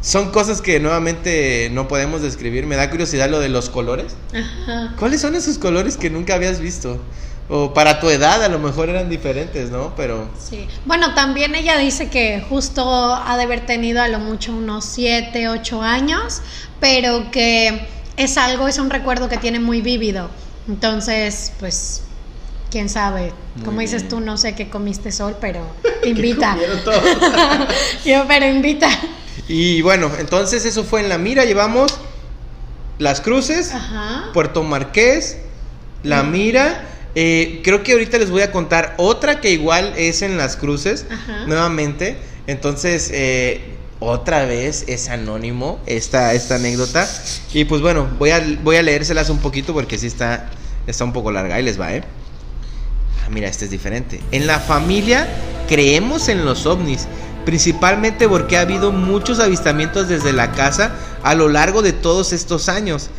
son 0.00 0.30
cosas 0.30 0.62
que 0.62 0.80
nuevamente 0.80 1.68
no 1.72 1.88
podemos 1.88 2.22
describir. 2.22 2.66
Me 2.66 2.76
da 2.76 2.90
curiosidad 2.90 3.28
lo 3.28 3.38
de 3.40 3.48
los 3.48 3.68
colores. 3.68 4.14
Ajá. 4.34 4.94
¿Cuáles 4.98 5.20
son 5.20 5.34
esos 5.34 5.58
colores 5.58 5.96
que 5.96 6.10
nunca 6.10 6.34
habías 6.34 6.60
visto? 6.60 7.00
O 7.48 7.74
para 7.74 7.98
tu 7.98 8.08
edad 8.08 8.42
a 8.44 8.48
lo 8.48 8.58
mejor 8.60 8.88
eran 8.88 9.08
diferentes, 9.10 9.70
¿no? 9.70 9.92
Pero... 9.96 10.30
Sí. 10.38 10.68
Bueno, 10.84 11.14
también 11.14 11.54
ella 11.54 11.76
dice 11.78 12.08
que 12.08 12.44
justo 12.48 12.84
ha 13.14 13.36
de 13.36 13.42
haber 13.42 13.66
tenido 13.66 14.00
a 14.00 14.08
lo 14.08 14.20
mucho 14.20 14.52
unos 14.52 14.84
7, 14.84 15.48
8 15.48 15.82
años, 15.82 16.42
pero 16.78 17.30
que 17.32 17.88
es 18.16 18.36
algo, 18.36 18.68
es 18.68 18.78
un 18.78 18.88
recuerdo 18.88 19.28
que 19.28 19.36
tiene 19.36 19.58
muy 19.58 19.80
vívido. 19.82 20.30
Entonces, 20.68 21.52
pues, 21.58 22.02
quién 22.70 22.88
sabe. 22.88 23.32
Muy 23.56 23.64
Como 23.64 23.80
dices 23.80 24.02
bien. 24.02 24.10
tú, 24.10 24.20
no 24.20 24.36
sé 24.36 24.54
qué 24.54 24.70
comiste 24.70 25.10
sol, 25.10 25.36
pero 25.40 25.66
invita. 26.04 26.52
comieron 26.52 26.84
todos? 26.84 27.02
Yo, 28.04 28.24
pero 28.28 28.46
invita. 28.46 28.88
Y 29.52 29.82
bueno, 29.82 30.12
entonces 30.20 30.64
eso 30.64 30.84
fue 30.84 31.00
en 31.00 31.08
la 31.08 31.18
mira. 31.18 31.44
Llevamos 31.44 31.98
Las 32.98 33.20
Cruces, 33.20 33.72
Ajá. 33.72 34.30
Puerto 34.32 34.62
Marqués, 34.62 35.38
La 36.04 36.22
Mira. 36.22 36.86
Eh, 37.16 37.60
creo 37.64 37.82
que 37.82 37.92
ahorita 37.92 38.18
les 38.18 38.30
voy 38.30 38.42
a 38.42 38.52
contar 38.52 38.94
otra 38.96 39.40
que 39.40 39.50
igual 39.50 39.92
es 39.96 40.22
en 40.22 40.36
Las 40.38 40.56
Cruces, 40.56 41.04
Ajá. 41.10 41.46
nuevamente. 41.46 42.16
Entonces, 42.46 43.10
eh, 43.12 43.74
otra 43.98 44.44
vez 44.44 44.84
es 44.86 45.08
anónimo 45.08 45.80
esta, 45.86 46.32
esta 46.32 46.54
anécdota. 46.54 47.08
Y 47.52 47.64
pues 47.64 47.82
bueno, 47.82 48.08
voy 48.20 48.30
a, 48.30 48.40
voy 48.62 48.76
a 48.76 48.82
leérselas 48.82 49.30
un 49.30 49.38
poquito 49.38 49.74
porque 49.74 49.98
sí 49.98 50.06
está, 50.06 50.48
está 50.86 51.02
un 51.02 51.12
poco 51.12 51.32
larga. 51.32 51.56
Ahí 51.56 51.64
les 51.64 51.78
va, 51.80 51.92
¿eh? 51.92 52.04
Ah, 53.26 53.30
mira, 53.30 53.48
este 53.48 53.64
es 53.64 53.72
diferente. 53.72 54.20
En 54.30 54.46
la 54.46 54.60
familia 54.60 55.26
creemos 55.68 56.28
en 56.28 56.44
los 56.44 56.66
ovnis, 56.66 57.08
principalmente 57.44 58.28
porque 58.28 58.56
ha 58.56 58.62
habido 58.62 58.92
muchos 58.92 59.40
avistamientos 59.40 60.08
desde 60.08 60.32
la 60.32 60.52
casa 60.52 60.92
a 61.22 61.34
lo 61.34 61.48
largo 61.48 61.82
de 61.82 61.92
todos 61.92 62.32
estos 62.32 62.68
años. 62.68 63.10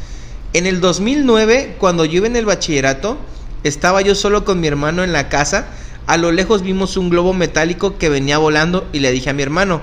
En 0.54 0.66
el 0.66 0.82
2009, 0.82 1.76
cuando 1.80 2.06
yo 2.06 2.18
iba 2.18 2.28
en 2.28 2.36
el 2.36 2.46
bachillerato, 2.46 3.18
estaba 3.64 4.02
yo 4.02 4.16
solo 4.16 4.44
con 4.44 4.60
mi 4.60 4.68
hermano 4.68 5.04
en 5.04 5.14
la 5.14 5.30
casa. 5.30 5.68
A 6.08 6.18
lo 6.18 6.32
lejos 6.32 6.62
vimos 6.62 6.98
un 6.98 7.10
globo 7.10 7.34
metálico 7.34 7.98
que 7.98 8.10
venía 8.10 8.38
volando 8.38 8.88
y 8.92 9.00
le 9.00 9.12
dije 9.12 9.30
a 9.30 9.34
mi 9.34 9.44
hermano, 9.44 9.82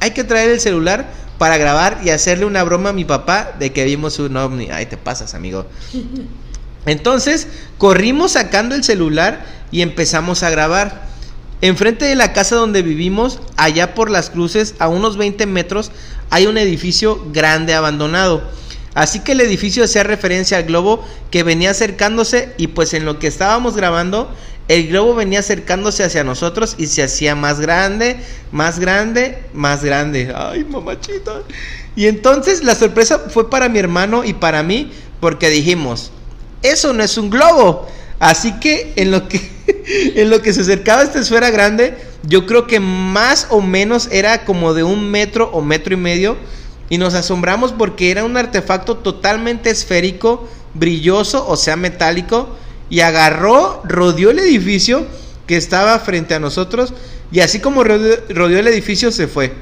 hay 0.00 0.12
que 0.12 0.24
traer 0.24 0.50
el 0.50 0.60
celular 0.60 1.10
para 1.38 1.56
grabar 1.56 2.00
y 2.04 2.10
hacerle 2.10 2.44
una 2.44 2.64
broma 2.64 2.90
a 2.90 2.92
mi 2.92 3.04
papá 3.04 3.52
de 3.58 3.72
que 3.72 3.84
vimos 3.84 4.18
un 4.18 4.36
ovni. 4.36 4.70
Ahí 4.70 4.86
te 4.86 4.96
pasas, 4.96 5.34
amigo. 5.34 5.66
Entonces, 6.86 7.48
corrimos 7.76 8.32
sacando 8.32 8.74
el 8.74 8.82
celular 8.82 9.44
y 9.70 9.82
empezamos 9.82 10.42
a 10.42 10.50
grabar. 10.50 11.07
Enfrente 11.60 12.04
de 12.04 12.14
la 12.14 12.32
casa 12.32 12.56
donde 12.56 12.82
vivimos, 12.82 13.40
allá 13.56 13.94
por 13.94 14.10
las 14.10 14.30
cruces, 14.30 14.74
a 14.78 14.88
unos 14.88 15.16
20 15.16 15.46
metros, 15.46 15.90
hay 16.30 16.46
un 16.46 16.56
edificio 16.56 17.24
grande 17.32 17.74
abandonado. 17.74 18.42
Así 18.94 19.20
que 19.20 19.32
el 19.32 19.40
edificio 19.40 19.84
hacía 19.84 20.02
referencia 20.02 20.58
al 20.58 20.64
globo 20.64 21.04
que 21.30 21.42
venía 21.42 21.70
acercándose 21.70 22.54
y 22.58 22.68
pues 22.68 22.94
en 22.94 23.04
lo 23.04 23.18
que 23.18 23.26
estábamos 23.26 23.76
grabando, 23.76 24.32
el 24.68 24.88
globo 24.88 25.14
venía 25.14 25.40
acercándose 25.40 26.04
hacia 26.04 26.24
nosotros 26.24 26.74
y 26.78 26.86
se 26.86 27.02
hacía 27.02 27.34
más 27.34 27.58
grande, 27.58 28.18
más 28.52 28.78
grande, 28.78 29.42
más 29.52 29.82
grande. 29.82 30.32
Ay, 30.34 30.64
mamachita. 30.64 31.42
Y 31.96 32.06
entonces 32.06 32.62
la 32.62 32.74
sorpresa 32.74 33.18
fue 33.30 33.50
para 33.50 33.68
mi 33.68 33.78
hermano 33.78 34.24
y 34.24 34.34
para 34.34 34.62
mí 34.62 34.92
porque 35.20 35.48
dijimos, 35.48 36.12
eso 36.62 36.92
no 36.92 37.02
es 37.02 37.16
un 37.18 37.30
globo. 37.30 37.88
Así 38.18 38.58
que 38.60 38.92
en 38.96 39.10
lo 39.10 39.28
que 39.28 39.58
en 40.14 40.30
lo 40.30 40.42
que 40.42 40.52
se 40.52 40.62
acercaba 40.62 41.02
a 41.02 41.04
esta 41.04 41.20
esfera 41.20 41.50
grande, 41.50 41.96
yo 42.22 42.46
creo 42.46 42.66
que 42.66 42.80
más 42.80 43.46
o 43.50 43.60
menos 43.60 44.08
era 44.10 44.44
como 44.44 44.74
de 44.74 44.82
un 44.82 45.10
metro 45.10 45.50
o 45.52 45.62
metro 45.62 45.94
y 45.94 45.96
medio. 45.96 46.36
Y 46.90 46.98
nos 46.98 47.14
asombramos 47.14 47.72
porque 47.72 48.10
era 48.10 48.24
un 48.24 48.36
artefacto 48.36 48.96
totalmente 48.96 49.70
esférico, 49.70 50.48
brilloso, 50.74 51.46
o 51.46 51.56
sea, 51.56 51.76
metálico. 51.76 52.56
Y 52.90 53.00
agarró, 53.00 53.82
rodeó 53.84 54.30
el 54.30 54.38
edificio 54.38 55.06
que 55.46 55.56
estaba 55.56 55.98
frente 55.98 56.34
a 56.34 56.40
nosotros. 56.40 56.94
Y 57.30 57.40
así 57.40 57.60
como 57.60 57.84
rodeó, 57.84 58.58
el 58.58 58.66
edificio, 58.66 59.12
se 59.12 59.28
fue. 59.28 59.52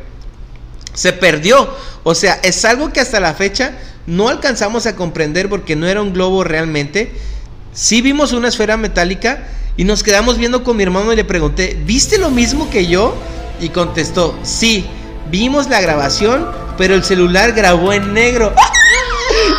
Se 0.94 1.12
perdió. 1.12 1.68
O 2.04 2.14
sea, 2.14 2.38
es 2.44 2.64
algo 2.64 2.92
que 2.92 3.00
hasta 3.00 3.18
la 3.18 3.34
fecha 3.34 3.76
no 4.06 4.28
alcanzamos 4.28 4.86
a 4.86 4.94
comprender 4.94 5.48
porque 5.48 5.74
no 5.74 5.88
era 5.88 6.02
un 6.02 6.12
globo 6.12 6.44
realmente. 6.44 7.12
Sí 7.76 8.00
vimos 8.00 8.32
una 8.32 8.48
esfera 8.48 8.78
metálica 8.78 9.46
y 9.76 9.84
nos 9.84 10.02
quedamos 10.02 10.38
viendo 10.38 10.64
con 10.64 10.78
mi 10.78 10.82
hermano 10.82 11.12
y 11.12 11.16
le 11.16 11.26
pregunté, 11.26 11.78
¿viste 11.84 12.16
lo 12.16 12.30
mismo 12.30 12.70
que 12.70 12.86
yo? 12.86 13.14
Y 13.60 13.68
contestó, 13.68 14.34
sí, 14.42 14.86
vimos 15.30 15.68
la 15.68 15.82
grabación, 15.82 16.48
pero 16.78 16.94
el 16.94 17.04
celular 17.04 17.52
grabó 17.52 17.92
en 17.92 18.14
negro. 18.14 18.52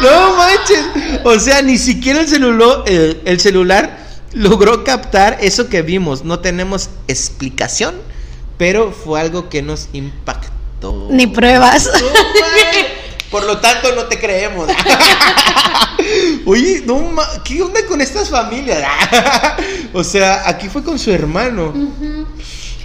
No 0.01 0.35
manches. 0.35 0.85
O 1.23 1.39
sea, 1.39 1.61
ni 1.61 1.77
siquiera 1.77 2.21
el 2.21 2.27
celular, 2.27 2.83
el, 2.87 3.39
celular 3.39 3.97
logró 4.31 4.83
captar 4.83 5.37
eso 5.41 5.69
que 5.69 5.81
vimos. 5.81 6.23
No 6.23 6.39
tenemos 6.39 6.89
explicación, 7.07 7.95
pero 8.57 8.91
fue 8.91 9.19
algo 9.19 9.49
que 9.49 9.61
nos 9.61 9.89
impactó. 9.93 11.07
Ni 11.09 11.25
pruebas. 11.25 11.89
Por 13.29 13.43
lo 13.43 13.57
tanto, 13.59 13.93
no 13.93 14.03
te 14.05 14.19
creemos. 14.19 14.69
Oye, 16.45 16.83
no, 16.85 17.13
¿qué 17.43 17.61
onda 17.61 17.85
con 17.87 17.99
estas 18.01 18.29
familias? 18.29 18.87
o 19.93 20.03
sea, 20.03 20.47
aquí 20.47 20.69
fue 20.69 20.83
con 20.83 20.97
su 20.97 21.11
hermano. 21.11 21.73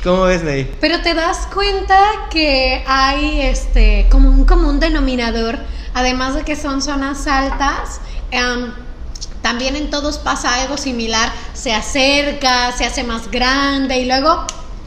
¿Cómo 0.02 0.22
ves, 0.22 0.42
Ney? 0.42 0.74
Pero 0.81 1.00
te 1.00 1.14
das 1.14 1.46
cuenta 1.55 1.96
que 2.31 2.83
hay 2.87 3.42
este 3.42 4.09
como 4.11 4.31
un 4.31 4.44
común 4.44 4.81
denominador, 4.81 5.61
además 5.94 6.35
de 6.35 6.42
que 6.42 6.57
son 6.57 6.83
zonas 6.83 7.28
altas. 7.28 8.00
Em, 8.33 8.72
también 9.42 9.76
en 9.76 9.90
todos 9.90 10.18
pasa 10.18 10.55
algo 10.55 10.76
similar, 10.76 11.33
se 11.55 11.72
acerca, 11.72 12.72
se 12.72 12.85
hace 12.85 13.05
más 13.05 13.31
grande 13.31 13.98
y 13.98 14.07
luego 14.07 14.44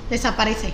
desaparece. 0.10 0.74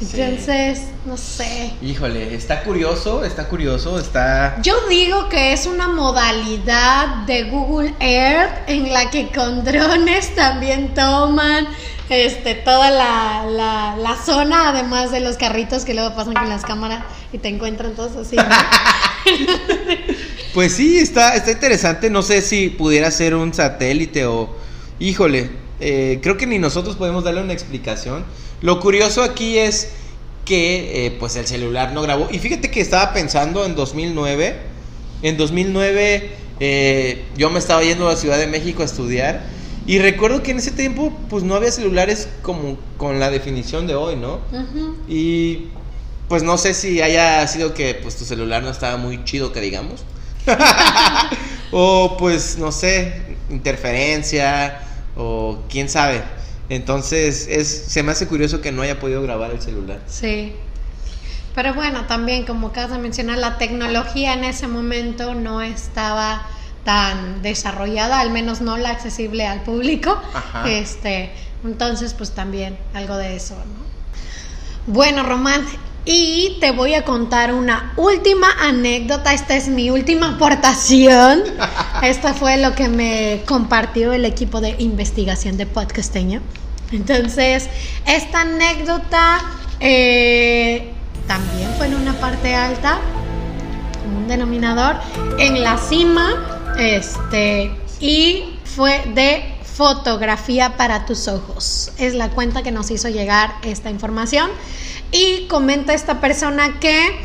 Entonces, 0.00 0.82
no 1.06 1.16
sé. 1.16 1.72
Híjole, 1.82 2.34
está 2.34 2.62
curioso, 2.62 3.24
está 3.24 3.48
curioso, 3.48 3.98
está... 3.98 4.60
Yo 4.62 4.74
digo 4.88 5.28
que 5.28 5.52
es 5.52 5.66
una 5.66 5.88
modalidad 5.88 7.26
de 7.26 7.44
Google 7.44 7.92
Earth 7.98 8.68
en 8.68 8.92
la 8.92 9.10
que 9.10 9.28
con 9.28 9.64
drones 9.64 10.34
también 10.36 10.94
toman 10.94 11.66
este, 12.10 12.54
toda 12.54 12.90
la, 12.90 13.96
la, 13.96 14.16
zona, 14.24 14.70
además 14.70 15.10
de 15.10 15.20
los 15.20 15.36
carritos 15.36 15.84
que 15.84 15.94
luego 15.94 16.14
pasan 16.14 16.34
con 16.34 16.48
las 16.48 16.62
cámaras 16.62 17.04
y 17.32 17.38
te 17.38 17.48
encuentran 17.48 17.94
todos 17.94 18.16
así. 18.16 18.36
pues 20.54 20.74
sí, 20.74 20.98
está, 20.98 21.34
está 21.34 21.50
interesante. 21.50 22.08
No 22.08 22.22
sé 22.22 22.40
si 22.40 22.68
pudiera 22.68 23.10
ser 23.10 23.34
un 23.34 23.52
satélite 23.52 24.26
o... 24.26 24.56
Híjole, 25.00 25.50
eh, 25.80 26.18
creo 26.22 26.36
que 26.36 26.46
ni 26.46 26.58
nosotros 26.58 26.96
podemos 26.96 27.24
darle 27.24 27.42
una 27.42 27.52
explicación. 27.52 28.24
Lo 28.60 28.80
curioso 28.80 29.22
aquí 29.22 29.58
es 29.58 29.90
que 30.44 31.06
eh, 31.06 31.10
pues 31.12 31.36
el 31.36 31.46
celular 31.46 31.92
no 31.92 32.02
grabó. 32.02 32.28
Y 32.30 32.38
fíjate 32.38 32.70
que 32.70 32.80
estaba 32.80 33.12
pensando 33.12 33.64
en 33.64 33.74
2009. 33.74 34.56
En 35.22 35.36
2009 35.36 36.30
eh, 36.60 37.24
yo 37.36 37.50
me 37.50 37.58
estaba 37.58 37.82
yendo 37.82 38.08
a 38.08 38.12
la 38.12 38.16
Ciudad 38.16 38.38
de 38.38 38.46
México 38.46 38.82
a 38.82 38.86
estudiar. 38.86 39.42
Y 39.86 39.98
recuerdo 39.98 40.42
que 40.42 40.50
en 40.50 40.58
ese 40.58 40.70
tiempo 40.70 41.12
pues 41.30 41.44
no 41.44 41.54
había 41.54 41.70
celulares 41.70 42.28
como 42.42 42.78
con 42.96 43.20
la 43.20 43.30
definición 43.30 43.86
de 43.86 43.94
hoy, 43.94 44.16
¿no? 44.16 44.40
Y 45.08 45.68
pues 46.28 46.42
no 46.42 46.58
sé 46.58 46.74
si 46.74 47.00
haya 47.00 47.46
sido 47.46 47.72
que 47.72 47.94
pues 47.94 48.16
tu 48.16 48.24
celular 48.24 48.62
no 48.62 48.70
estaba 48.70 48.96
muy 48.96 49.24
chido 49.24 49.52
que 49.52 49.60
digamos. 49.60 50.04
o 51.70 52.16
pues 52.18 52.58
no 52.58 52.72
sé, 52.72 53.36
interferencia 53.50 54.80
o 55.16 55.60
quién 55.68 55.88
sabe. 55.88 56.22
Entonces, 56.68 57.46
es, 57.48 57.68
se 57.68 58.02
me 58.02 58.12
hace 58.12 58.26
curioso 58.26 58.60
que 58.60 58.72
no 58.72 58.82
haya 58.82 59.00
podido 59.00 59.22
grabar 59.22 59.50
el 59.50 59.60
celular. 59.60 60.00
Sí. 60.06 60.54
Pero 61.54 61.74
bueno, 61.74 62.06
también 62.06 62.44
como 62.44 62.68
acabas 62.68 62.92
de 62.92 62.98
mencionar, 62.98 63.38
la 63.38 63.58
tecnología 63.58 64.34
en 64.34 64.44
ese 64.44 64.68
momento 64.68 65.34
no 65.34 65.60
estaba 65.62 66.46
tan 66.84 67.42
desarrollada, 67.42 68.20
al 68.20 68.30
menos 68.30 68.60
no 68.60 68.76
la 68.76 68.90
accesible 68.90 69.46
al 69.46 69.62
público. 69.62 70.20
Este, 70.66 71.32
entonces, 71.64 72.14
pues 72.14 72.32
también 72.32 72.78
algo 72.94 73.16
de 73.16 73.36
eso, 73.36 73.54
¿no? 73.56 73.88
Bueno, 74.92 75.22
Román, 75.22 75.66
y 76.10 76.56
te 76.58 76.72
voy 76.72 76.94
a 76.94 77.04
contar 77.04 77.52
una 77.52 77.92
última 77.98 78.48
anécdota. 78.62 79.34
Esta 79.34 79.56
es 79.56 79.68
mi 79.68 79.90
última 79.90 80.36
aportación. 80.36 81.42
Esta 82.02 82.32
fue 82.32 82.56
lo 82.56 82.74
que 82.74 82.88
me 82.88 83.42
compartió 83.46 84.14
el 84.14 84.24
equipo 84.24 84.62
de 84.62 84.74
investigación 84.78 85.58
de 85.58 85.66
Podcasteño. 85.66 86.40
Entonces, 86.92 87.68
esta 88.06 88.40
anécdota 88.40 89.42
eh, 89.80 90.94
también 91.26 91.68
fue 91.76 91.88
en 91.88 91.96
una 91.96 92.14
parte 92.14 92.54
alta, 92.54 93.00
un 94.16 94.28
denominador, 94.28 94.96
en 95.38 95.62
la 95.62 95.76
cima, 95.76 96.72
este, 96.78 97.70
y 98.00 98.54
fue 98.64 99.02
de 99.14 99.58
fotografía 99.62 100.78
para 100.78 101.04
tus 101.04 101.28
ojos. 101.28 101.92
Es 101.98 102.14
la 102.14 102.30
cuenta 102.30 102.62
que 102.62 102.72
nos 102.72 102.90
hizo 102.90 103.10
llegar 103.10 103.56
esta 103.62 103.90
información. 103.90 104.50
Y 105.12 105.46
comenta 105.48 105.94
esta 105.94 106.20
persona 106.20 106.78
que 106.80 107.18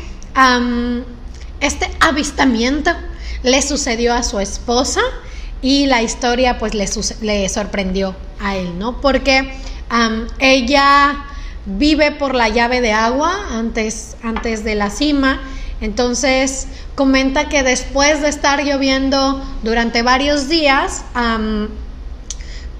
este 1.60 1.90
avistamiento 2.00 2.90
le 3.42 3.60
sucedió 3.62 4.14
a 4.14 4.22
su 4.22 4.40
esposa 4.40 5.00
y 5.60 5.86
la 5.86 6.02
historia 6.02 6.58
pues 6.58 6.74
le, 6.74 7.48
sorprendió 7.48 8.14
a 8.40 8.56
él, 8.56 8.78
¿no? 8.78 9.00
Porque 9.00 9.52
ella 10.38 11.24
vive 11.66 12.10
por 12.12 12.34
la 12.34 12.48
llave 12.48 12.80
de 12.80 12.92
agua 12.92 13.34
antes, 13.52 14.16
antes 14.22 14.64
de 14.64 14.74
la 14.74 14.90
cima, 14.90 15.40
entonces 15.80 16.66
comenta 16.94 17.48
que 17.48 17.62
después 17.62 18.22
de 18.22 18.28
estar 18.28 18.62
lloviendo 18.64 19.42
durante 19.62 20.02
varios 20.02 20.48
días, 20.48 21.04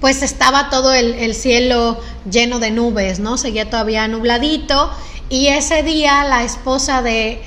pues 0.05 0.21
estaba 0.21 0.69
todo 0.69 0.93
el, 0.93 1.33
cielo 1.33 1.99
lleno 2.29 2.59
de 2.59 2.69
nubes, 2.69 3.17
¿no? 3.17 3.37
Seguía 3.37 3.71
todavía 3.71 4.07
nubladito 4.07 4.91
y 5.29 5.47
ese 5.47 5.81
día 5.81 6.23
la 6.25 6.43
esposa 6.43 7.01
de 7.01 7.41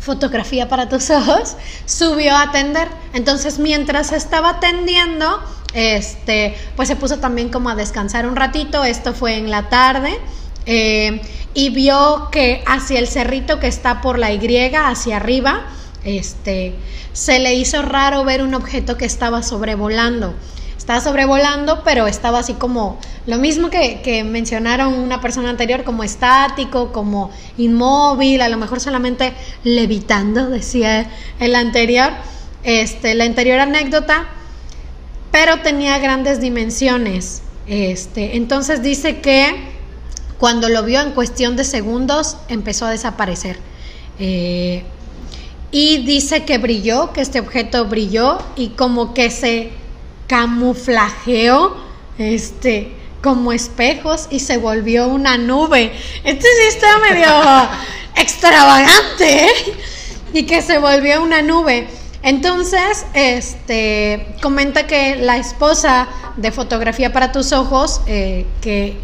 fotografía 0.00 0.68
para 0.68 0.90
tus 0.90 1.08
ojos 1.18 1.56
subió 1.86 2.36
a 2.36 2.42
atender. 2.42 2.88
Entonces 3.14 3.58
mientras 3.58 4.12
estaba 4.12 4.50
atendiendo, 4.50 5.42
este, 5.72 6.54
pues 6.76 6.88
se 6.88 6.96
puso 6.96 7.20
también 7.20 7.48
como 7.48 7.70
a 7.70 7.74
descansar 7.74 8.26
un 8.26 8.36
ratito, 8.36 8.84
esto 8.84 9.14
fue 9.14 9.38
en 9.38 9.50
la 9.50 9.70
tarde. 9.70 10.14
Eh, 10.66 11.22
y 11.54 11.70
vio 11.70 12.28
que 12.30 12.62
hacia 12.66 12.98
el 12.98 13.08
cerrito 13.08 13.60
que 13.60 13.68
está 13.68 14.02
por 14.02 14.18
la 14.18 14.30
Y, 14.30 14.74
hacia 14.74 15.16
arriba, 15.16 15.68
este, 16.04 16.74
se 17.14 17.38
le 17.38 17.54
hizo 17.54 17.80
raro 17.80 18.24
ver 18.24 18.42
un 18.42 18.52
objeto 18.52 18.98
que 18.98 19.06
estaba 19.06 19.42
sobrevolando 19.42 20.34
estaba 20.84 21.00
sobrevolando, 21.00 21.82
pero 21.82 22.06
estaba 22.06 22.40
así 22.40 22.52
como 22.52 22.98
lo 23.24 23.38
mismo 23.38 23.70
que, 23.70 24.22
mencionaron 24.22 24.92
una 24.92 25.22
persona 25.22 25.48
anterior, 25.48 25.82
como 25.82 26.04
estático, 26.04 26.92
como 26.92 27.30
inmóvil, 27.56 28.42
a 28.42 28.50
lo 28.50 28.58
mejor 28.58 28.80
solamente 28.80 29.32
levitando, 29.62 30.50
decía 30.50 31.10
el 31.40 31.54
anterior, 31.54 32.10
este, 32.64 33.14
la 33.14 33.24
anterior 33.24 33.60
anécdota, 33.60 34.26
pero 35.32 35.60
tenía 35.60 35.96
grandes 36.00 36.38
dimensiones. 36.38 37.40
Este, 37.66 38.36
entonces 38.36 38.82
dice 38.82 39.22
que 39.22 39.54
cuando 40.36 40.68
lo 40.68 40.82
vio 40.82 41.00
en 41.00 41.12
cuestión 41.12 41.56
de 41.56 41.64
segundos 41.64 42.36
empezó 42.48 42.84
a 42.84 42.90
desaparecer. 42.90 43.56
Eh, 44.18 44.84
y 45.70 46.04
dice 46.04 46.44
que 46.44 46.58
brilló, 46.58 47.14
que 47.14 47.22
este 47.22 47.40
objeto 47.40 47.86
brilló 47.86 48.36
y 48.54 48.68
como 48.68 49.14
que 49.14 49.30
se 49.30 49.82
camuflajeó 50.34 51.76
este 52.18 52.92
como 53.22 53.52
espejos 53.52 54.26
y 54.30 54.40
se 54.40 54.56
volvió 54.56 55.06
una 55.06 55.38
nube. 55.38 55.92
Este 56.24 56.42
sí 56.42 56.68
está 56.70 56.98
medio 56.98 57.28
extravagante, 58.16 59.46
¿eh? 59.46 59.50
Y 60.32 60.42
que 60.42 60.60
se 60.60 60.78
volvió 60.78 61.22
una 61.22 61.40
nube. 61.40 61.86
Entonces, 62.24 63.06
este, 63.14 64.26
comenta 64.42 64.88
que 64.88 65.14
la 65.14 65.36
esposa 65.36 66.08
de 66.36 66.50
fotografía 66.50 67.12
para 67.12 67.30
tus 67.30 67.52
ojos, 67.52 68.00
eh, 68.08 68.44
que, 68.60 68.96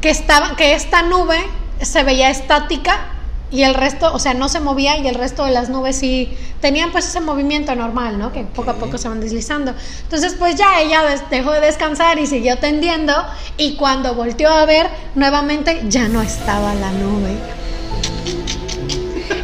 que, 0.00 0.10
estaba, 0.10 0.56
que 0.56 0.74
esta 0.74 1.02
nube 1.02 1.38
se 1.80 2.02
veía 2.02 2.30
estática 2.30 3.15
y 3.50 3.62
el 3.62 3.74
resto, 3.74 4.12
o 4.12 4.18
sea, 4.18 4.34
no 4.34 4.48
se 4.48 4.58
movía 4.58 4.98
y 4.98 5.06
el 5.06 5.14
resto 5.14 5.44
de 5.44 5.52
las 5.52 5.68
nubes 5.68 5.96
sí 5.96 6.36
tenían 6.60 6.90
pues 6.90 7.06
ese 7.06 7.20
movimiento 7.20 7.74
normal, 7.76 8.18
¿no? 8.18 8.32
Que 8.32 8.42
poco 8.42 8.72
a 8.72 8.74
poco 8.74 8.98
se 8.98 9.08
van 9.08 9.20
deslizando. 9.20 9.72
Entonces, 10.02 10.34
pues 10.36 10.56
ya 10.56 10.80
ella 10.80 11.02
dejó 11.30 11.52
de 11.52 11.60
descansar 11.60 12.18
y 12.18 12.26
siguió 12.26 12.58
tendiendo 12.58 13.14
y 13.56 13.76
cuando 13.76 14.14
volteó 14.14 14.50
a 14.50 14.64
ver 14.66 14.88
nuevamente 15.14 15.82
ya 15.88 16.08
no 16.08 16.22
estaba 16.22 16.74
la 16.74 16.90
nube. 16.90 17.36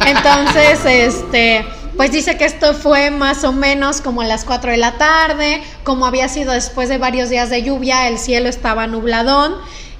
Entonces, 0.05 0.79
este, 0.85 1.65
pues 1.95 2.11
dice 2.11 2.37
que 2.37 2.43
esto 2.43 2.73
fue 2.73 3.09
más 3.09 3.45
o 3.45 3.53
menos 3.53 4.01
como 4.01 4.21
a 4.21 4.25
las 4.25 4.43
4 4.43 4.71
de 4.71 4.77
la 4.77 4.97
tarde, 4.97 5.63
como 5.85 6.05
había 6.05 6.27
sido 6.27 6.51
después 6.51 6.89
de 6.89 6.97
varios 6.97 7.29
días 7.29 7.49
de 7.49 7.63
lluvia, 7.63 8.09
el 8.09 8.19
cielo 8.19 8.49
estaba 8.49 8.85
nubladón, 8.85 9.55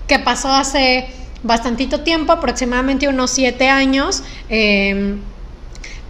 que 0.08 0.20
pasó 0.20 0.52
hace 0.52 1.08
bastantito 1.44 2.02
tiempo, 2.02 2.32
aproximadamente 2.32 3.08
unos 3.08 3.32
7 3.32 3.70
años, 3.70 4.24
em, 4.50 5.20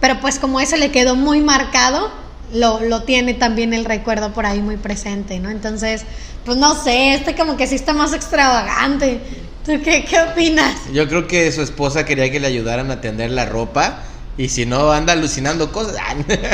pero 0.00 0.20
pues 0.20 0.38
como 0.38 0.60
ese 0.60 0.78
le 0.78 0.90
quedó 0.90 1.16
muy 1.16 1.40
marcado, 1.40 2.10
lo, 2.52 2.80
lo, 2.80 3.02
tiene 3.02 3.34
también 3.34 3.74
el 3.74 3.84
recuerdo 3.84 4.32
por 4.32 4.46
ahí 4.46 4.60
muy 4.60 4.76
presente, 4.76 5.40
¿no? 5.40 5.50
Entonces, 5.50 6.04
pues 6.44 6.56
no 6.56 6.74
sé, 6.80 7.14
este 7.14 7.34
como 7.34 7.56
que 7.56 7.66
sí 7.66 7.74
está 7.74 7.92
más 7.94 8.12
extravagante. 8.12 9.20
¿Tú 9.64 9.72
qué, 9.82 10.04
qué 10.04 10.20
opinas? 10.20 10.74
Yo 10.92 11.08
creo 11.08 11.26
que 11.26 11.50
su 11.50 11.62
esposa 11.62 12.04
quería 12.04 12.30
que 12.30 12.38
le 12.38 12.46
ayudaran 12.46 12.90
a 12.90 13.00
tender 13.00 13.30
la 13.30 13.46
ropa 13.46 14.00
y 14.36 14.50
si 14.50 14.66
no 14.66 14.92
anda 14.92 15.14
alucinando 15.14 15.72
cosas. 15.72 15.96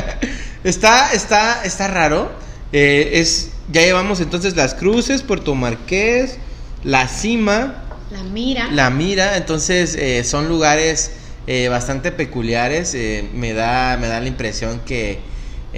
está, 0.64 1.12
está, 1.12 1.64
está 1.64 1.88
raro. 1.88 2.30
Eh, 2.72 3.10
es, 3.14 3.50
ya 3.72 3.82
llevamos 3.82 4.20
entonces 4.20 4.54
las 4.54 4.74
cruces, 4.74 5.22
Puerto 5.22 5.54
Marqués, 5.54 6.38
la 6.84 7.08
cima. 7.08 7.84
La 8.10 8.22
mira. 8.22 8.68
La 8.72 8.90
mira, 8.90 9.36
entonces 9.36 9.94
eh, 9.94 10.24
son 10.24 10.48
lugares 10.48 11.12
eh, 11.46 11.68
bastante 11.68 12.12
peculiares. 12.12 12.96
me, 13.34 13.52
da, 13.52 13.96
me 13.98 14.08
da 14.08 14.20
la 14.20 14.28
impresión 14.28 14.80
que, 14.80 15.20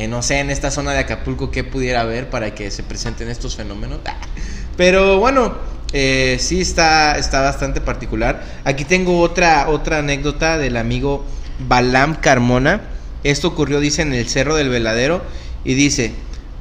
no 0.08 0.22
sé, 0.22 0.40
en 0.40 0.50
esta 0.50 0.70
zona 0.70 0.92
de 0.92 1.00
Acapulco, 1.00 1.50
qué 1.50 1.64
pudiera 1.64 2.00
haber 2.00 2.30
para 2.30 2.54
que 2.54 2.70
se 2.70 2.82
presenten 2.82 3.28
estos 3.28 3.56
fenómenos. 3.56 3.98
Pero 4.76 5.18
bueno, 5.18 5.54
eh, 5.92 6.38
sí 6.40 6.60
está, 6.60 7.18
está 7.18 7.42
bastante 7.42 7.80
particular. 7.80 8.42
Aquí 8.64 8.84
tengo 8.84 9.20
otra, 9.20 9.68
otra 9.68 9.98
anécdota 9.98 10.56
del 10.58 10.76
amigo 10.76 11.24
Balam 11.68 12.14
Carmona. 12.14 12.82
Esto 13.24 13.48
ocurrió, 13.48 13.78
dice, 13.78 14.02
en 14.02 14.14
el 14.14 14.28
Cerro 14.28 14.56
del 14.56 14.70
Veladero. 14.70 15.22
Y 15.64 15.74
dice, 15.74 16.12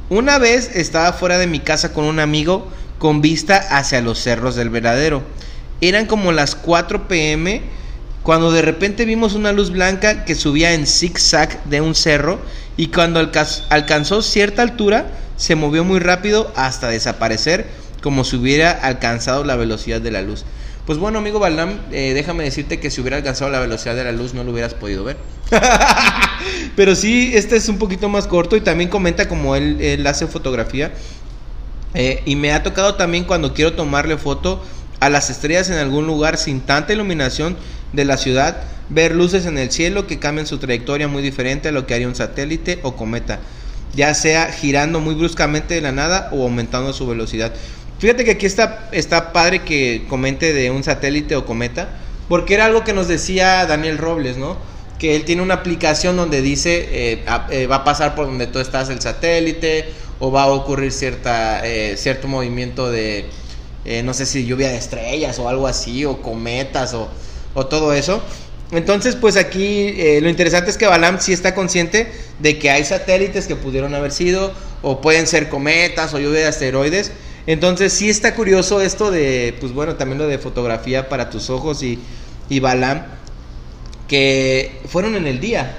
una 0.09 0.37
vez 0.37 0.75
estaba 0.75 1.13
fuera 1.13 1.37
de 1.37 1.47
mi 1.47 1.59
casa 1.59 1.93
con 1.93 2.05
un 2.05 2.19
amigo 2.19 2.67
con 2.99 3.21
vista 3.21 3.55
hacia 3.57 4.01
los 4.01 4.19
cerros 4.19 4.55
del 4.55 4.69
Veladero. 4.69 5.23
Eran 5.81 6.05
como 6.05 6.31
las 6.31 6.55
4 6.55 7.07
pm 7.07 7.61
cuando 8.23 8.51
de 8.51 8.61
repente 8.61 9.05
vimos 9.05 9.33
una 9.33 9.51
luz 9.51 9.71
blanca 9.71 10.25
que 10.25 10.35
subía 10.35 10.73
en 10.73 10.85
zigzag 10.85 11.63
de 11.65 11.81
un 11.81 11.95
cerro 11.95 12.39
y 12.77 12.87
cuando 12.87 13.19
alcanzó 13.69 14.21
cierta 14.21 14.61
altura 14.61 15.07
se 15.37 15.55
movió 15.55 15.83
muy 15.83 15.99
rápido 15.99 16.51
hasta 16.55 16.89
desaparecer 16.89 17.65
como 18.01 18.23
si 18.23 18.35
hubiera 18.35 18.71
alcanzado 18.71 19.43
la 19.43 19.55
velocidad 19.55 20.01
de 20.01 20.11
la 20.11 20.21
luz. 20.21 20.45
Pues 20.85 20.97
bueno, 20.97 21.19
amigo 21.19 21.39
Balam, 21.39 21.79
eh, 21.91 22.13
déjame 22.13 22.43
decirte 22.43 22.79
que 22.79 22.89
si 22.89 23.01
hubiera 23.01 23.17
alcanzado 23.17 23.51
la 23.51 23.59
velocidad 23.59 23.95
de 23.95 24.03
la 24.03 24.11
luz 24.11 24.33
no 24.33 24.43
lo 24.43 24.51
hubieras 24.51 24.73
podido 24.73 25.03
ver. 25.03 25.17
Pero 26.75 26.95
sí, 26.95 27.31
este 27.33 27.55
es 27.55 27.69
un 27.69 27.77
poquito 27.77 28.09
más 28.09 28.27
corto 28.27 28.55
y 28.55 28.61
también 28.61 28.89
comenta 28.89 29.27
como 29.27 29.55
él, 29.55 30.05
hace 30.07 30.27
fotografía. 30.27 30.91
Eh, 31.93 32.21
y 32.25 32.35
me 32.35 32.51
ha 32.53 32.63
tocado 32.63 32.95
también 32.95 33.25
cuando 33.25 33.53
quiero 33.53 33.73
tomarle 33.73 34.17
foto 34.17 34.63
a 35.01 35.09
las 35.09 35.29
estrellas 35.31 35.69
en 35.69 35.77
algún 35.77 36.05
lugar 36.05 36.37
sin 36.37 36.61
tanta 36.61 36.93
iluminación 36.93 37.57
de 37.91 38.05
la 38.05 38.17
ciudad, 38.17 38.57
ver 38.89 39.15
luces 39.15 39.47
en 39.47 39.57
el 39.57 39.71
cielo 39.71 40.05
que 40.05 40.19
cambian 40.19 40.45
su 40.45 40.59
trayectoria 40.59 41.07
muy 41.07 41.23
diferente 41.23 41.69
a 41.69 41.71
lo 41.71 41.87
que 41.87 41.95
haría 41.95 42.07
un 42.07 42.15
satélite 42.15 42.79
o 42.83 42.95
cometa, 42.95 43.39
ya 43.95 44.13
sea 44.13 44.51
girando 44.51 44.99
muy 44.99 45.15
bruscamente 45.15 45.73
de 45.73 45.81
la 45.81 45.91
nada 45.91 46.29
o 46.31 46.43
aumentando 46.43 46.93
su 46.93 47.07
velocidad. 47.07 47.51
Fíjate 47.97 48.23
que 48.23 48.31
aquí 48.31 48.45
está, 48.45 48.89
está 48.91 49.33
padre 49.33 49.63
que 49.63 50.05
comente 50.07 50.53
de 50.53 50.69
un 50.69 50.83
satélite 50.83 51.35
o 51.35 51.47
cometa, 51.47 51.89
porque 52.29 52.53
era 52.53 52.65
algo 52.65 52.83
que 52.83 52.93
nos 52.93 53.07
decía 53.07 53.65
Daniel 53.65 53.97
Robles, 53.97 54.37
¿no? 54.37 54.55
Que 54.99 55.15
él 55.15 55.25
tiene 55.25 55.41
una 55.41 55.55
aplicación 55.55 56.15
donde 56.15 56.43
dice 56.43 56.87
eh, 56.91 57.25
eh, 57.49 57.65
va 57.65 57.77
a 57.77 57.83
pasar 57.83 58.13
por 58.13 58.27
donde 58.27 58.45
tú 58.45 58.59
estás 58.59 58.89
el 58.89 59.01
satélite 59.01 59.91
o 60.19 60.31
va 60.31 60.43
a 60.43 60.47
ocurrir 60.47 60.91
cierta, 60.91 61.65
eh, 61.65 61.97
cierto 61.97 62.27
movimiento 62.27 62.91
de, 62.91 63.25
no 64.03 64.13
sé 64.13 64.25
si 64.25 64.45
lluvia 64.45 64.69
de 64.69 64.77
estrellas 64.77 65.39
o 65.39 65.49
algo 65.49 65.67
así, 65.67 66.05
o 66.05 66.21
cometas 66.21 66.93
o, 66.93 67.09
o 67.53 67.65
todo 67.65 67.93
eso. 67.93 68.21
Entonces, 68.71 69.15
pues 69.15 69.35
aquí 69.35 69.93
lo 70.21 70.29
interesante 70.29 70.71
es 70.71 70.77
que 70.77 70.87
Balam 70.87 71.19
sí 71.19 71.33
está 71.33 71.53
consciente 71.53 72.09
de 72.39 72.57
que 72.57 72.69
hay 72.69 72.85
satélites 72.85 73.47
que 73.47 73.57
pudieron 73.57 73.93
haber 73.95 74.13
sido, 74.13 74.53
o 74.81 75.01
pueden 75.01 75.27
ser 75.27 75.49
cometas 75.49 76.13
o 76.13 76.19
lluvia 76.19 76.41
de 76.41 76.47
asteroides, 76.47 77.11
entonces 77.47 77.91
sí 77.93 78.09
está 78.09 78.35
curioso 78.35 78.81
esto 78.81 79.11
de, 79.11 79.55
pues 79.59 79.73
bueno, 79.73 79.95
también 79.95 80.19
lo 80.19 80.27
de 80.27 80.37
fotografía 80.37 81.09
para 81.09 81.29
tus 81.29 81.49
ojos 81.49 81.81
y, 81.83 81.99
y 82.49 82.59
Balam, 82.59 83.03
que 84.07 84.79
fueron 84.87 85.15
en 85.15 85.27
el 85.27 85.39
día. 85.39 85.77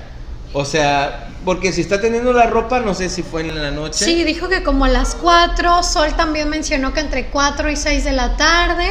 O 0.52 0.64
sea, 0.64 1.31
porque 1.44 1.72
si 1.72 1.80
está 1.80 2.00
teniendo 2.00 2.32
la 2.32 2.46
ropa, 2.46 2.80
no 2.80 2.94
sé 2.94 3.08
si 3.08 3.22
fue 3.22 3.42
en 3.42 3.60
la 3.60 3.70
noche. 3.70 4.04
Sí, 4.04 4.24
dijo 4.24 4.48
que 4.48 4.62
como 4.62 4.84
a 4.84 4.88
las 4.88 5.14
4, 5.14 5.82
Sol 5.82 6.14
también 6.16 6.48
mencionó 6.48 6.92
que 6.92 7.00
entre 7.00 7.26
4 7.26 7.70
y 7.70 7.76
6 7.76 8.04
de 8.04 8.12
la 8.12 8.36
tarde. 8.36 8.88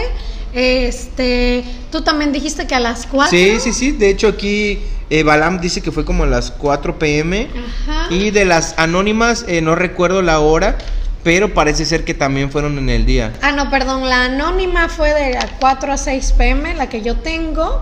Este, 0.54 1.64
tú 1.92 2.02
también 2.02 2.34
dijiste 2.34 2.68
que 2.68 2.76
a 2.76 2.80
las 2.80 3.08
4. 3.08 3.30
Sí, 3.30 3.60
sí, 3.60 3.74
sí. 3.74 3.92
De 3.92 4.10
hecho, 4.10 4.28
aquí 4.28 4.80
eh, 5.10 5.24
Balam 5.24 5.62
dice 5.62 5.82
que 5.82 5.92
fue 5.92 6.04
como 6.04 6.24
a 6.24 6.28
las 6.28 6.52
4 6.52 7.00
pm. 7.00 7.48
Ajá. 7.86 8.14
Y 8.14 8.32
de 8.32 8.46
las 8.46 8.78
anónimas, 8.78 9.46
eh, 9.48 9.62
no 9.62 9.76
recuerdo 9.76 10.22
la 10.22 10.40
hora, 10.40 10.78
pero 11.24 11.54
parece 11.54 11.86
ser 11.86 12.04
que 12.04 12.14
también 12.14 12.52
fueron 12.52 12.78
en 12.78 12.90
el 12.90 13.06
día. 13.06 13.32
Ah, 13.42 13.54
no, 13.54 13.70
perdón, 13.70 14.10
la 14.10 14.26
anónima 14.26 14.90
fue 14.90 15.14
de 15.14 15.38
4 15.60 15.94
a 15.94 15.98
6 15.98 16.34
pm, 16.38 16.76
la 16.76 16.90
que 16.90 17.02
yo 17.02 17.16
tengo. 17.18 17.82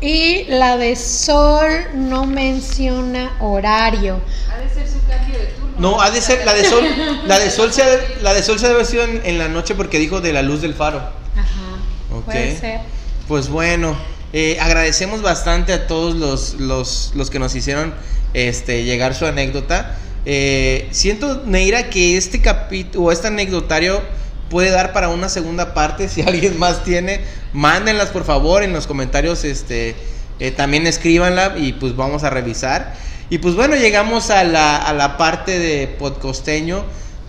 Y 0.00 0.44
la 0.44 0.76
de 0.76 0.94
Sol 0.94 1.70
no 1.94 2.24
menciona 2.24 3.36
horario. 3.40 4.20
Ha 4.52 4.58
de 4.58 4.68
ser 4.68 4.88
su 4.88 5.04
cambio 5.08 5.38
de 5.38 5.46
turno. 5.46 5.74
No, 5.78 6.00
ha 6.00 6.10
de 6.10 6.20
ser 6.20 6.44
la 6.44 6.54
de 6.54 6.64
Sol. 6.64 6.84
La 7.26 7.38
de 7.38 7.50
Sol 7.50 7.72
se 7.72 7.82
ha, 7.82 7.86
la 8.22 8.32
de 8.32 8.42
Sol 8.42 8.58
se 8.58 8.66
debe 8.66 8.76
haber 8.76 8.86
sido 8.86 9.04
en, 9.04 9.38
la 9.38 9.48
noche 9.48 9.74
porque 9.74 9.98
dijo 9.98 10.20
de 10.20 10.32
la 10.32 10.42
luz 10.42 10.62
del 10.62 10.74
faro. 10.74 10.98
Ajá. 10.98 12.22
Puede 12.24 12.56
ser. 12.58 12.80
Pues 13.26 13.48
bueno, 13.48 13.96
eh, 14.32 14.56
agradecemos 14.60 15.20
bastante 15.20 15.72
a 15.72 15.86
todos 15.86 16.14
los, 16.14 16.54
los, 16.54 17.12
los 17.14 17.30
que 17.30 17.38
nos 17.38 17.54
hicieron 17.54 17.94
este, 18.34 18.84
llegar 18.84 19.14
su 19.14 19.26
anécdota. 19.26 19.96
Eh, 20.26 20.88
siento, 20.90 21.42
Neira, 21.46 21.90
que 21.90 22.16
este 22.16 22.40
capítulo 22.40 23.06
o 23.06 23.12
este 23.12 23.28
anecdotario 23.28 24.02
puede 24.50 24.70
dar 24.70 24.92
para 24.92 25.08
una 25.08 25.28
segunda 25.28 25.74
parte. 25.74 26.08
Si 26.08 26.22
alguien 26.26 26.58
más 26.58 26.84
tiene, 26.84 27.20
mándenlas 27.52 28.10
por 28.10 28.24
favor 28.24 28.62
en 28.62 28.72
los 28.72 28.86
comentarios. 28.86 29.44
Este, 29.44 29.96
eh, 30.40 30.50
también 30.50 30.86
escríbanla 30.86 31.54
y 31.56 31.72
pues 31.74 31.96
vamos 31.96 32.24
a 32.24 32.30
revisar. 32.30 32.94
Y 33.30 33.38
pues 33.38 33.54
bueno, 33.54 33.76
llegamos 33.76 34.30
a 34.30 34.44
la, 34.44 34.76
a 34.76 34.92
la 34.94 35.16
parte 35.16 35.58
de 35.58 35.86
podcosteño 35.86 36.84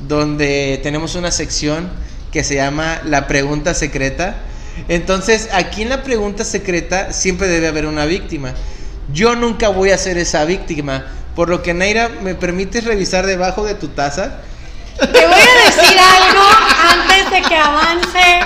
donde 0.08 0.80
tenemos 0.82 1.16
una 1.16 1.32
sección 1.32 1.90
que 2.32 2.44
se 2.44 2.56
llama 2.56 3.02
la 3.06 3.28
pregunta 3.28 3.74
secreta. 3.74 4.38
Entonces, 4.88 5.50
aquí 5.52 5.82
en 5.82 5.90
la 5.90 6.04
pregunta 6.04 6.46
secreta 6.46 7.12
siempre 7.12 7.48
debe 7.48 7.68
haber 7.68 7.86
una 7.86 8.06
víctima. 8.06 8.54
Yo 9.12 9.36
nunca 9.36 9.70
voy 9.70 9.90
a 9.90 9.98
ser 9.98 10.18
esa 10.18 10.46
víctima 10.46 11.06
por 11.40 11.48
lo 11.48 11.64
que, 11.64 11.74
Neira, 11.74 12.10
¿me 12.22 12.36
permites 12.36 12.84
revisar 12.84 13.26
debajo 13.26 13.64
de 13.64 13.74
tu 13.74 13.88
taza? 13.88 14.42
Te 14.98 15.06
voy 15.08 15.40
a 15.40 15.66
decir 15.66 15.98
algo 15.98 16.42
antes 16.70 17.32
de 17.32 17.42
que 17.42 17.56
avance 17.56 18.40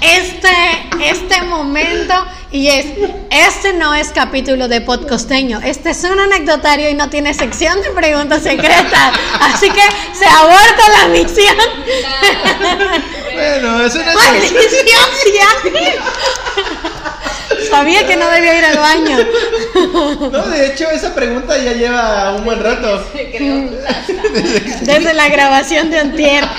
este, 0.00 0.50
este 1.00 1.42
momento 1.42 2.14
y 2.52 2.68
es, 2.68 2.86
este 3.30 3.74
no 3.74 3.94
es 3.94 4.08
capítulo 4.08 4.66
de 4.66 4.80
podcosteño, 4.80 5.60
este 5.62 5.90
es 5.90 6.02
un 6.04 6.18
anecdotario 6.18 6.88
y 6.88 6.94
no 6.94 7.08
tiene 7.08 7.32
sección 7.32 7.80
de 7.82 7.90
preguntas 7.90 8.42
secretas, 8.42 9.12
así 9.40 9.70
que 9.70 9.82
se 10.12 10.26
aborta 10.26 10.88
la 11.00 11.08
misión. 11.08 11.56
Bueno, 13.32 13.84
es... 13.84 13.94
¡Maldición! 13.94 15.10
Sabía 17.70 18.06
que 18.06 18.16
no 18.16 18.28
debía 18.30 18.58
ir 18.58 18.64
al 18.64 18.78
baño. 18.78 19.18
No, 20.30 20.46
de 20.48 20.66
hecho, 20.66 20.88
esa 20.90 21.14
pregunta 21.14 21.56
ya 21.58 21.72
lleva 21.72 22.34
un 22.36 22.44
buen 22.44 22.60
rato. 22.62 23.04
Desde 24.82 25.14
la 25.14 25.28
grabación 25.28 25.90
de 25.90 25.98
Antier. 25.98 26.44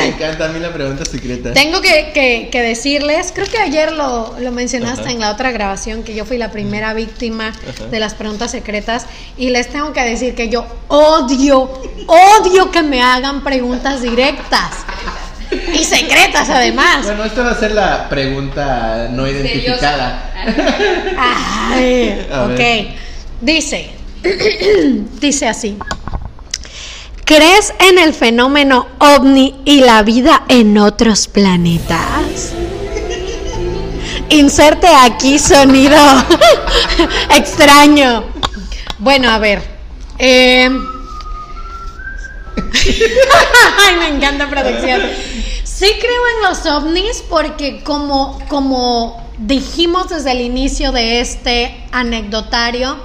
Me 0.00 0.06
encanta 0.08 0.46
a 0.46 0.48
mí 0.48 0.60
la 0.60 0.72
pregunta 0.72 1.04
secreta. 1.04 1.52
Tengo 1.52 1.80
que, 1.82 2.10
que- 2.14 2.48
que 2.50 2.62
decirles, 2.62 3.32
creo 3.34 3.46
que 3.46 3.58
ayer 3.58 3.92
lo, 3.92 4.34
lo 4.38 4.50
mencionaste 4.52 5.02
Ajá. 5.02 5.10
en 5.12 5.20
la 5.20 5.30
otra 5.32 5.50
grabación, 5.50 6.02
que 6.04 6.14
yo 6.14 6.24
fui 6.24 6.38
la 6.38 6.50
primera 6.50 6.94
víctima 6.94 7.52
de 7.90 8.00
las 8.00 8.14
preguntas 8.14 8.50
secretas 8.50 9.04
y 9.36 9.50
les 9.50 9.68
tengo 9.68 9.92
que 9.92 10.00
decir 10.02 10.34
que 10.34 10.48
yo 10.48 10.64
odio, 10.88 11.70
odio 12.06 12.70
que 12.70 12.82
me 12.82 13.02
hagan 13.02 13.42
preguntas 13.42 14.00
directas 14.00 14.70
y 15.74 15.84
secretas 15.84 16.48
además. 16.50 17.04
Bueno, 17.04 17.24
esta 17.24 17.42
va 17.42 17.50
a 17.52 17.58
ser 17.58 17.72
la 17.72 18.08
pregunta 18.08 19.08
no 19.10 19.26
identificada. 19.28 20.32
Ay, 21.18 22.26
ok. 22.32 22.94
Dice, 23.40 23.90
dice 25.20 25.48
así. 25.48 25.76
¿Crees 27.24 27.72
en 27.78 27.98
el 27.98 28.12
fenómeno 28.12 28.88
ovni 28.98 29.60
y 29.64 29.80
la 29.82 30.02
vida 30.02 30.42
en 30.48 30.76
otros 30.78 31.28
planetas? 31.28 32.52
Inserte 34.30 34.88
aquí 34.88 35.38
sonido 35.38 35.96
extraño. 37.36 38.24
Bueno, 38.98 39.30
a 39.30 39.38
ver. 39.38 39.62
eh, 40.18 40.68
Ay, 43.78 43.96
me 43.98 44.08
encanta 44.16 44.48
producción. 44.48 45.00
Sí 45.80 45.86
creo 45.98 46.22
en 46.36 46.42
los 46.46 46.66
ovnis 46.66 47.24
porque 47.26 47.82
como, 47.82 48.38
como 48.48 49.26
dijimos 49.38 50.10
desde 50.10 50.32
el 50.32 50.42
inicio 50.42 50.92
de 50.92 51.22
este 51.22 51.86
anecdotario, 51.90 52.98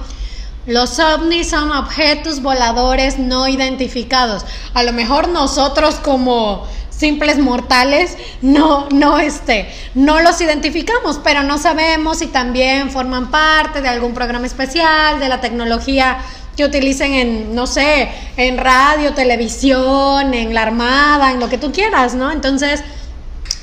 los 0.66 0.98
ovnis 0.98 1.48
son 1.48 1.72
objetos 1.72 2.42
voladores 2.42 3.18
no 3.18 3.48
identificados. 3.48 4.44
A 4.74 4.82
lo 4.82 4.92
mejor 4.92 5.28
nosotros 5.28 5.94
como 5.94 6.66
simples 6.90 7.38
mortales 7.38 8.14
no 8.42 8.88
no 8.90 9.18
este 9.18 9.70
no 9.94 10.20
los 10.20 10.38
identificamos, 10.42 11.18
pero 11.24 11.42
no 11.44 11.56
sabemos 11.56 12.18
si 12.18 12.26
también 12.26 12.90
forman 12.90 13.30
parte 13.30 13.80
de 13.80 13.88
algún 13.88 14.12
programa 14.12 14.44
especial, 14.44 15.18
de 15.18 15.30
la 15.30 15.40
tecnología 15.40 16.18
que 16.56 16.64
utilicen 16.64 17.12
en 17.12 17.54
no 17.54 17.66
sé, 17.66 18.08
en 18.36 18.56
radio, 18.58 19.12
televisión, 19.12 20.32
en 20.32 20.54
la 20.54 20.62
armada, 20.62 21.30
en 21.30 21.40
lo 21.40 21.48
que 21.48 21.58
tú 21.58 21.72
quieras, 21.72 22.14
¿no? 22.14 22.32
Entonces, 22.32 22.82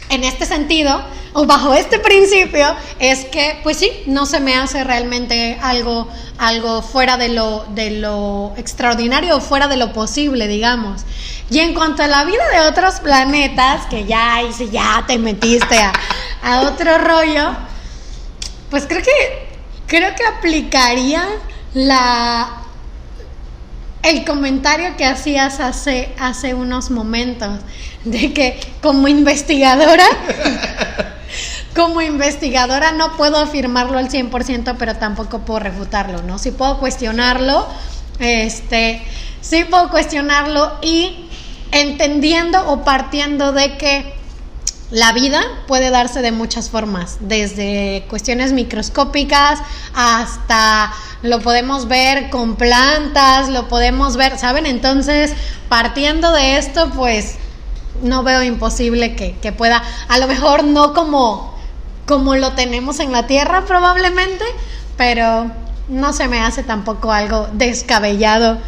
en 0.09 0.23
este 0.23 0.45
sentido, 0.45 1.03
o 1.33 1.45
bajo 1.45 1.73
este 1.73 1.97
principio, 1.97 2.75
es 2.99 3.25
que, 3.25 3.59
pues 3.63 3.77
sí, 3.77 3.91
no 4.05 4.27
se 4.27 4.39
me 4.39 4.55
hace 4.55 4.83
realmente 4.83 5.57
algo, 5.61 6.07
algo 6.37 6.83
fuera 6.83 7.17
de 7.17 7.29
lo, 7.29 7.65
de 7.69 7.91
lo 7.91 8.53
extraordinario 8.57 9.37
o 9.37 9.41
fuera 9.41 9.67
de 9.67 9.77
lo 9.77 9.91
posible, 9.91 10.47
digamos. 10.47 11.01
Y 11.49 11.59
en 11.59 11.73
cuanto 11.73 12.03
a 12.03 12.07
la 12.07 12.23
vida 12.25 12.43
de 12.53 12.61
otros 12.61 12.99
planetas, 12.99 13.87
que 13.87 14.05
ya, 14.05 14.43
y 14.43 14.53
si 14.53 14.69
ya 14.69 15.03
te 15.07 15.17
metiste 15.17 15.77
a, 15.77 15.93
a 16.43 16.61
otro 16.61 16.99
rollo, 16.99 17.55
pues 18.69 18.85
creo 18.87 19.01
que, 19.01 19.47
creo 19.87 20.13
que 20.15 20.25
aplicaría 20.25 21.27
la, 21.73 22.62
el 24.03 24.25
comentario 24.25 24.95
que 24.97 25.05
hacías 25.05 25.59
hace, 25.59 26.13
hace 26.19 26.53
unos 26.53 26.91
momentos, 26.91 27.59
de 28.03 28.33
que 28.33 28.59
como 28.81 29.07
investigadora, 29.07 30.05
como 31.75 32.01
investigadora 32.01 32.91
no 32.91 33.15
puedo 33.15 33.37
afirmarlo 33.37 33.97
al 33.97 34.09
100%, 34.09 34.75
pero 34.77 34.97
tampoco 34.97 35.39
puedo 35.39 35.61
refutarlo, 35.61 36.21
¿no? 36.21 36.37
Sí 36.37 36.51
puedo 36.51 36.79
cuestionarlo, 36.79 37.65
este, 38.19 39.01
sí 39.41 39.63
puedo 39.63 39.89
cuestionarlo 39.89 40.79
y 40.81 41.29
entendiendo 41.71 42.69
o 42.69 42.83
partiendo 42.83 43.53
de 43.53 43.77
que 43.77 44.13
la 44.93 45.11
vida 45.11 45.41
puede 45.65 45.89
darse 45.89 46.21
de 46.21 46.31
muchas 46.31 46.69
formas, 46.69 47.17
desde 47.19 48.05
cuestiones 48.09 48.53
microscópicas 48.53 49.59
hasta 49.95 50.93
lo 51.23 51.39
podemos 51.39 51.87
ver 51.87 52.29
con 52.29 52.57
plantas, 52.57 53.49
lo 53.49 53.67
podemos 53.67 54.17
ver, 54.17 54.37
¿saben? 54.37 54.67
Entonces, 54.67 55.33
partiendo 55.67 56.31
de 56.31 56.57
esto, 56.57 56.91
pues 56.91 57.37
no 58.03 58.21
veo 58.21 58.43
imposible 58.43 59.15
que, 59.15 59.35
que 59.41 59.51
pueda, 59.51 59.81
a 60.09 60.19
lo 60.19 60.27
mejor 60.27 60.63
no 60.63 60.93
como, 60.93 61.57
como 62.05 62.35
lo 62.35 62.51
tenemos 62.51 62.99
en 62.99 63.11
la 63.11 63.25
Tierra 63.25 63.65
probablemente, 63.65 64.45
pero 64.95 65.49
no 65.89 66.13
se 66.13 66.27
me 66.27 66.39
hace 66.39 66.61
tampoco 66.61 67.11
algo 67.11 67.49
descabellado 67.53 68.59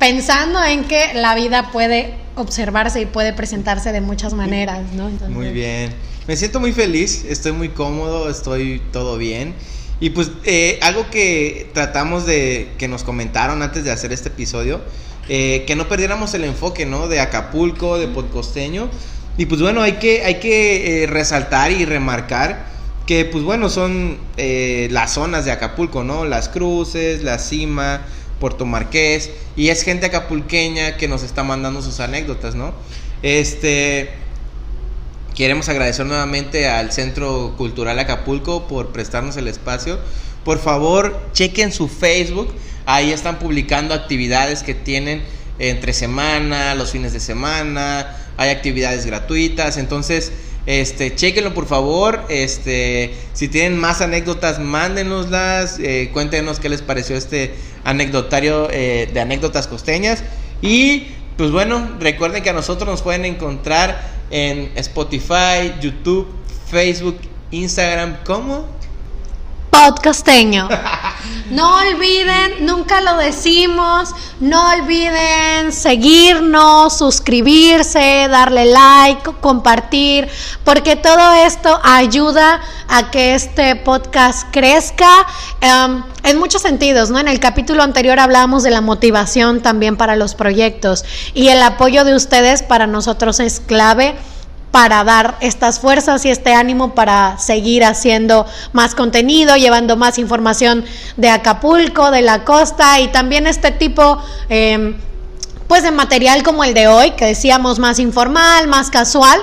pensando 0.00 0.62
en 0.64 0.84
que 0.86 1.14
la 1.14 1.36
vida 1.36 1.70
puede 1.70 2.18
observarse 2.38 3.00
y 3.00 3.06
puede 3.06 3.32
presentarse 3.32 3.92
de 3.92 4.00
muchas 4.00 4.32
maneras, 4.34 4.92
¿no? 4.94 5.08
Entonces- 5.08 5.36
Muy 5.36 5.50
bien. 5.50 5.94
Me 6.26 6.36
siento 6.36 6.60
muy 6.60 6.72
feliz, 6.72 7.24
estoy 7.28 7.52
muy 7.52 7.70
cómodo, 7.70 8.28
estoy 8.30 8.82
todo 8.92 9.16
bien. 9.16 9.54
Y 10.00 10.10
pues 10.10 10.30
eh, 10.44 10.78
algo 10.82 11.10
que 11.10 11.70
tratamos 11.74 12.26
de, 12.26 12.68
que 12.78 12.86
nos 12.86 13.02
comentaron 13.02 13.62
antes 13.62 13.84
de 13.84 13.90
hacer 13.90 14.12
este 14.12 14.28
episodio, 14.28 14.80
eh, 15.28 15.64
que 15.66 15.74
no 15.74 15.88
perdiéramos 15.88 16.34
el 16.34 16.44
enfoque, 16.44 16.86
¿no? 16.86 17.08
De 17.08 17.20
Acapulco, 17.20 17.98
de 17.98 18.08
Podcosteño. 18.08 18.88
Y 19.36 19.46
pues 19.46 19.60
bueno, 19.60 19.82
hay 19.82 19.92
que, 19.92 20.24
hay 20.24 20.38
que 20.38 21.02
eh, 21.02 21.06
resaltar 21.06 21.72
y 21.72 21.84
remarcar 21.84 22.66
que 23.06 23.24
pues 23.24 23.42
bueno, 23.42 23.70
son 23.70 24.18
las 24.36 25.14
zonas 25.14 25.46
de 25.46 25.50
Acapulco, 25.50 26.04
¿no? 26.04 26.26
Las 26.26 26.50
Cruces, 26.50 27.22
La 27.22 27.38
Cima, 27.38 28.02
Puerto 28.40 28.66
Marqués. 28.66 29.30
Y 29.56 29.68
es 29.68 29.82
gente 29.82 30.06
acapulqueña 30.06 30.96
que 30.96 31.08
nos 31.08 31.22
está 31.22 31.42
mandando 31.42 31.82
sus 31.82 32.00
anécdotas, 32.00 32.54
¿no? 32.54 32.72
Este... 33.22 34.10
Queremos 35.34 35.68
agradecer 35.68 36.04
nuevamente 36.04 36.68
al 36.68 36.90
Centro 36.90 37.54
Cultural 37.56 37.96
Acapulco 38.00 38.66
por 38.66 38.88
prestarnos 38.88 39.36
el 39.36 39.46
espacio. 39.46 40.00
Por 40.44 40.58
favor, 40.58 41.16
chequen 41.32 41.70
su 41.70 41.86
Facebook. 41.86 42.52
Ahí 42.86 43.12
están 43.12 43.38
publicando 43.38 43.94
actividades 43.94 44.64
que 44.64 44.74
tienen 44.74 45.22
entre 45.60 45.92
semana, 45.92 46.74
los 46.74 46.90
fines 46.90 47.12
de 47.12 47.20
semana. 47.20 48.16
Hay 48.36 48.50
actividades 48.50 49.06
gratuitas. 49.06 49.76
Entonces, 49.76 50.32
este, 50.68 51.14
chequenlo 51.14 51.54
por 51.54 51.66
favor. 51.66 52.24
Este, 52.28 53.14
si 53.32 53.48
tienen 53.48 53.78
más 53.78 54.02
anécdotas, 54.02 54.60
mándenoslas. 54.60 55.78
eh, 55.78 56.10
cuéntenos 56.12 56.60
qué 56.60 56.68
les 56.68 56.82
pareció 56.82 57.16
este 57.16 57.54
anecdotario 57.84 58.68
eh, 58.70 59.08
de 59.10 59.18
anécdotas 59.18 59.66
costeñas. 59.66 60.22
Y 60.60 61.06
pues 61.38 61.50
bueno, 61.52 61.96
recuerden 61.98 62.42
que 62.42 62.50
a 62.50 62.52
nosotros 62.52 62.86
nos 62.86 63.00
pueden 63.00 63.24
encontrar 63.24 64.10
en 64.30 64.70
Spotify, 64.74 65.72
YouTube, 65.80 66.28
Facebook, 66.70 67.18
Instagram, 67.50 68.18
¿cómo? 68.26 68.66
Podcasteño. 69.70 70.68
No 71.50 71.78
olviden, 71.78 72.66
nunca 72.66 73.00
lo 73.00 73.16
decimos, 73.16 74.10
no 74.38 74.70
olviden 74.72 75.72
seguirnos, 75.72 76.98
suscribirse, 76.98 78.28
darle 78.30 78.66
like, 78.66 79.30
compartir, 79.40 80.28
porque 80.62 80.96
todo 80.96 81.32
esto 81.32 81.80
ayuda 81.82 82.60
a 82.88 83.10
que 83.10 83.34
este 83.34 83.76
podcast 83.76 84.46
crezca 84.50 85.08
em, 85.62 86.02
en 86.22 86.38
muchos 86.38 86.60
sentidos, 86.60 87.08
¿no? 87.08 87.18
En 87.18 87.28
el 87.28 87.40
capítulo 87.40 87.82
anterior 87.82 88.20
hablábamos 88.20 88.62
de 88.62 88.70
la 88.70 88.82
motivación 88.82 89.62
también 89.62 89.96
para 89.96 90.16
los 90.16 90.34
proyectos 90.34 91.06
y 91.32 91.48
el 91.48 91.62
apoyo 91.62 92.04
de 92.04 92.14
ustedes 92.14 92.62
para 92.62 92.86
nosotros 92.86 93.40
es 93.40 93.60
clave 93.60 94.16
para 94.70 95.02
dar 95.04 95.36
estas 95.40 95.80
fuerzas 95.80 96.24
y 96.24 96.30
este 96.30 96.54
ánimo 96.54 96.94
para 96.94 97.38
seguir 97.38 97.84
haciendo 97.84 98.46
más 98.72 98.94
contenido, 98.94 99.56
llevando 99.56 99.96
más 99.96 100.18
información 100.18 100.84
de 101.16 101.30
Acapulco, 101.30 102.10
de 102.10 102.22
la 102.22 102.44
costa 102.44 103.00
y 103.00 103.08
también 103.08 103.46
este 103.46 103.70
tipo 103.70 104.18
eh, 104.50 104.94
pues 105.68 105.82
de 105.82 105.90
material 105.90 106.42
como 106.42 106.64
el 106.64 106.72
de 106.72 106.88
hoy, 106.88 107.10
que 107.10 107.26
decíamos 107.26 107.78
más 107.78 107.98
informal, 107.98 108.66
más 108.68 108.90
casual. 108.90 109.38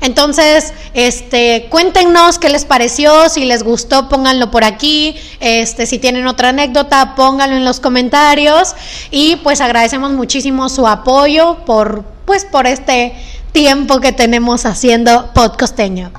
Entonces, 0.00 0.72
este, 0.94 1.68
cuéntenos 1.70 2.38
qué 2.38 2.48
les 2.48 2.64
pareció, 2.64 3.28
si 3.28 3.44
les 3.44 3.62
gustó, 3.62 4.08
pónganlo 4.08 4.50
por 4.50 4.64
aquí. 4.64 5.14
Este, 5.40 5.84
si 5.86 5.98
tienen 5.98 6.26
otra 6.26 6.48
anécdota, 6.48 7.14
pónganlo 7.14 7.56
en 7.56 7.66
los 7.66 7.78
comentarios. 7.78 8.74
Y 9.10 9.36
pues 9.36 9.60
agradecemos 9.60 10.12
muchísimo 10.12 10.70
su 10.70 10.88
apoyo 10.88 11.58
por, 11.66 12.04
pues, 12.24 12.46
por 12.46 12.66
este 12.66 13.14
tiempo 13.52 14.00
que 14.00 14.12
tenemos 14.12 14.66
haciendo 14.66 15.32
podcosteño. 15.34 16.10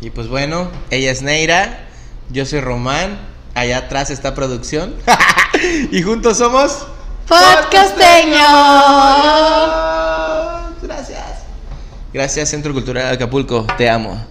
Y 0.00 0.10
pues 0.10 0.28
bueno, 0.28 0.68
ella 0.90 1.10
es 1.10 1.22
Neira, 1.22 1.86
yo 2.30 2.46
soy 2.46 2.60
Román, 2.60 3.18
allá 3.54 3.78
atrás 3.78 4.10
está 4.10 4.34
producción. 4.34 4.94
y 5.90 6.02
juntos 6.02 6.38
somos 6.38 6.86
Podcosteño. 7.28 8.38
Gracias. 10.82 11.24
Gracias 12.12 12.48
Centro 12.48 12.72
Cultural 12.72 13.12
Acapulco, 13.12 13.66
te 13.76 13.90
amo. 13.90 14.24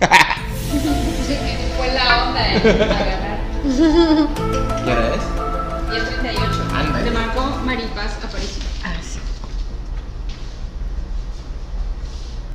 Fue 1.78 1.94
la 1.94 2.24
onda 2.24 2.42
de 2.42 2.56
agarrar. 2.84 3.38
¿Qué 4.84 4.90
hora 4.90 5.14
es? 5.14 5.31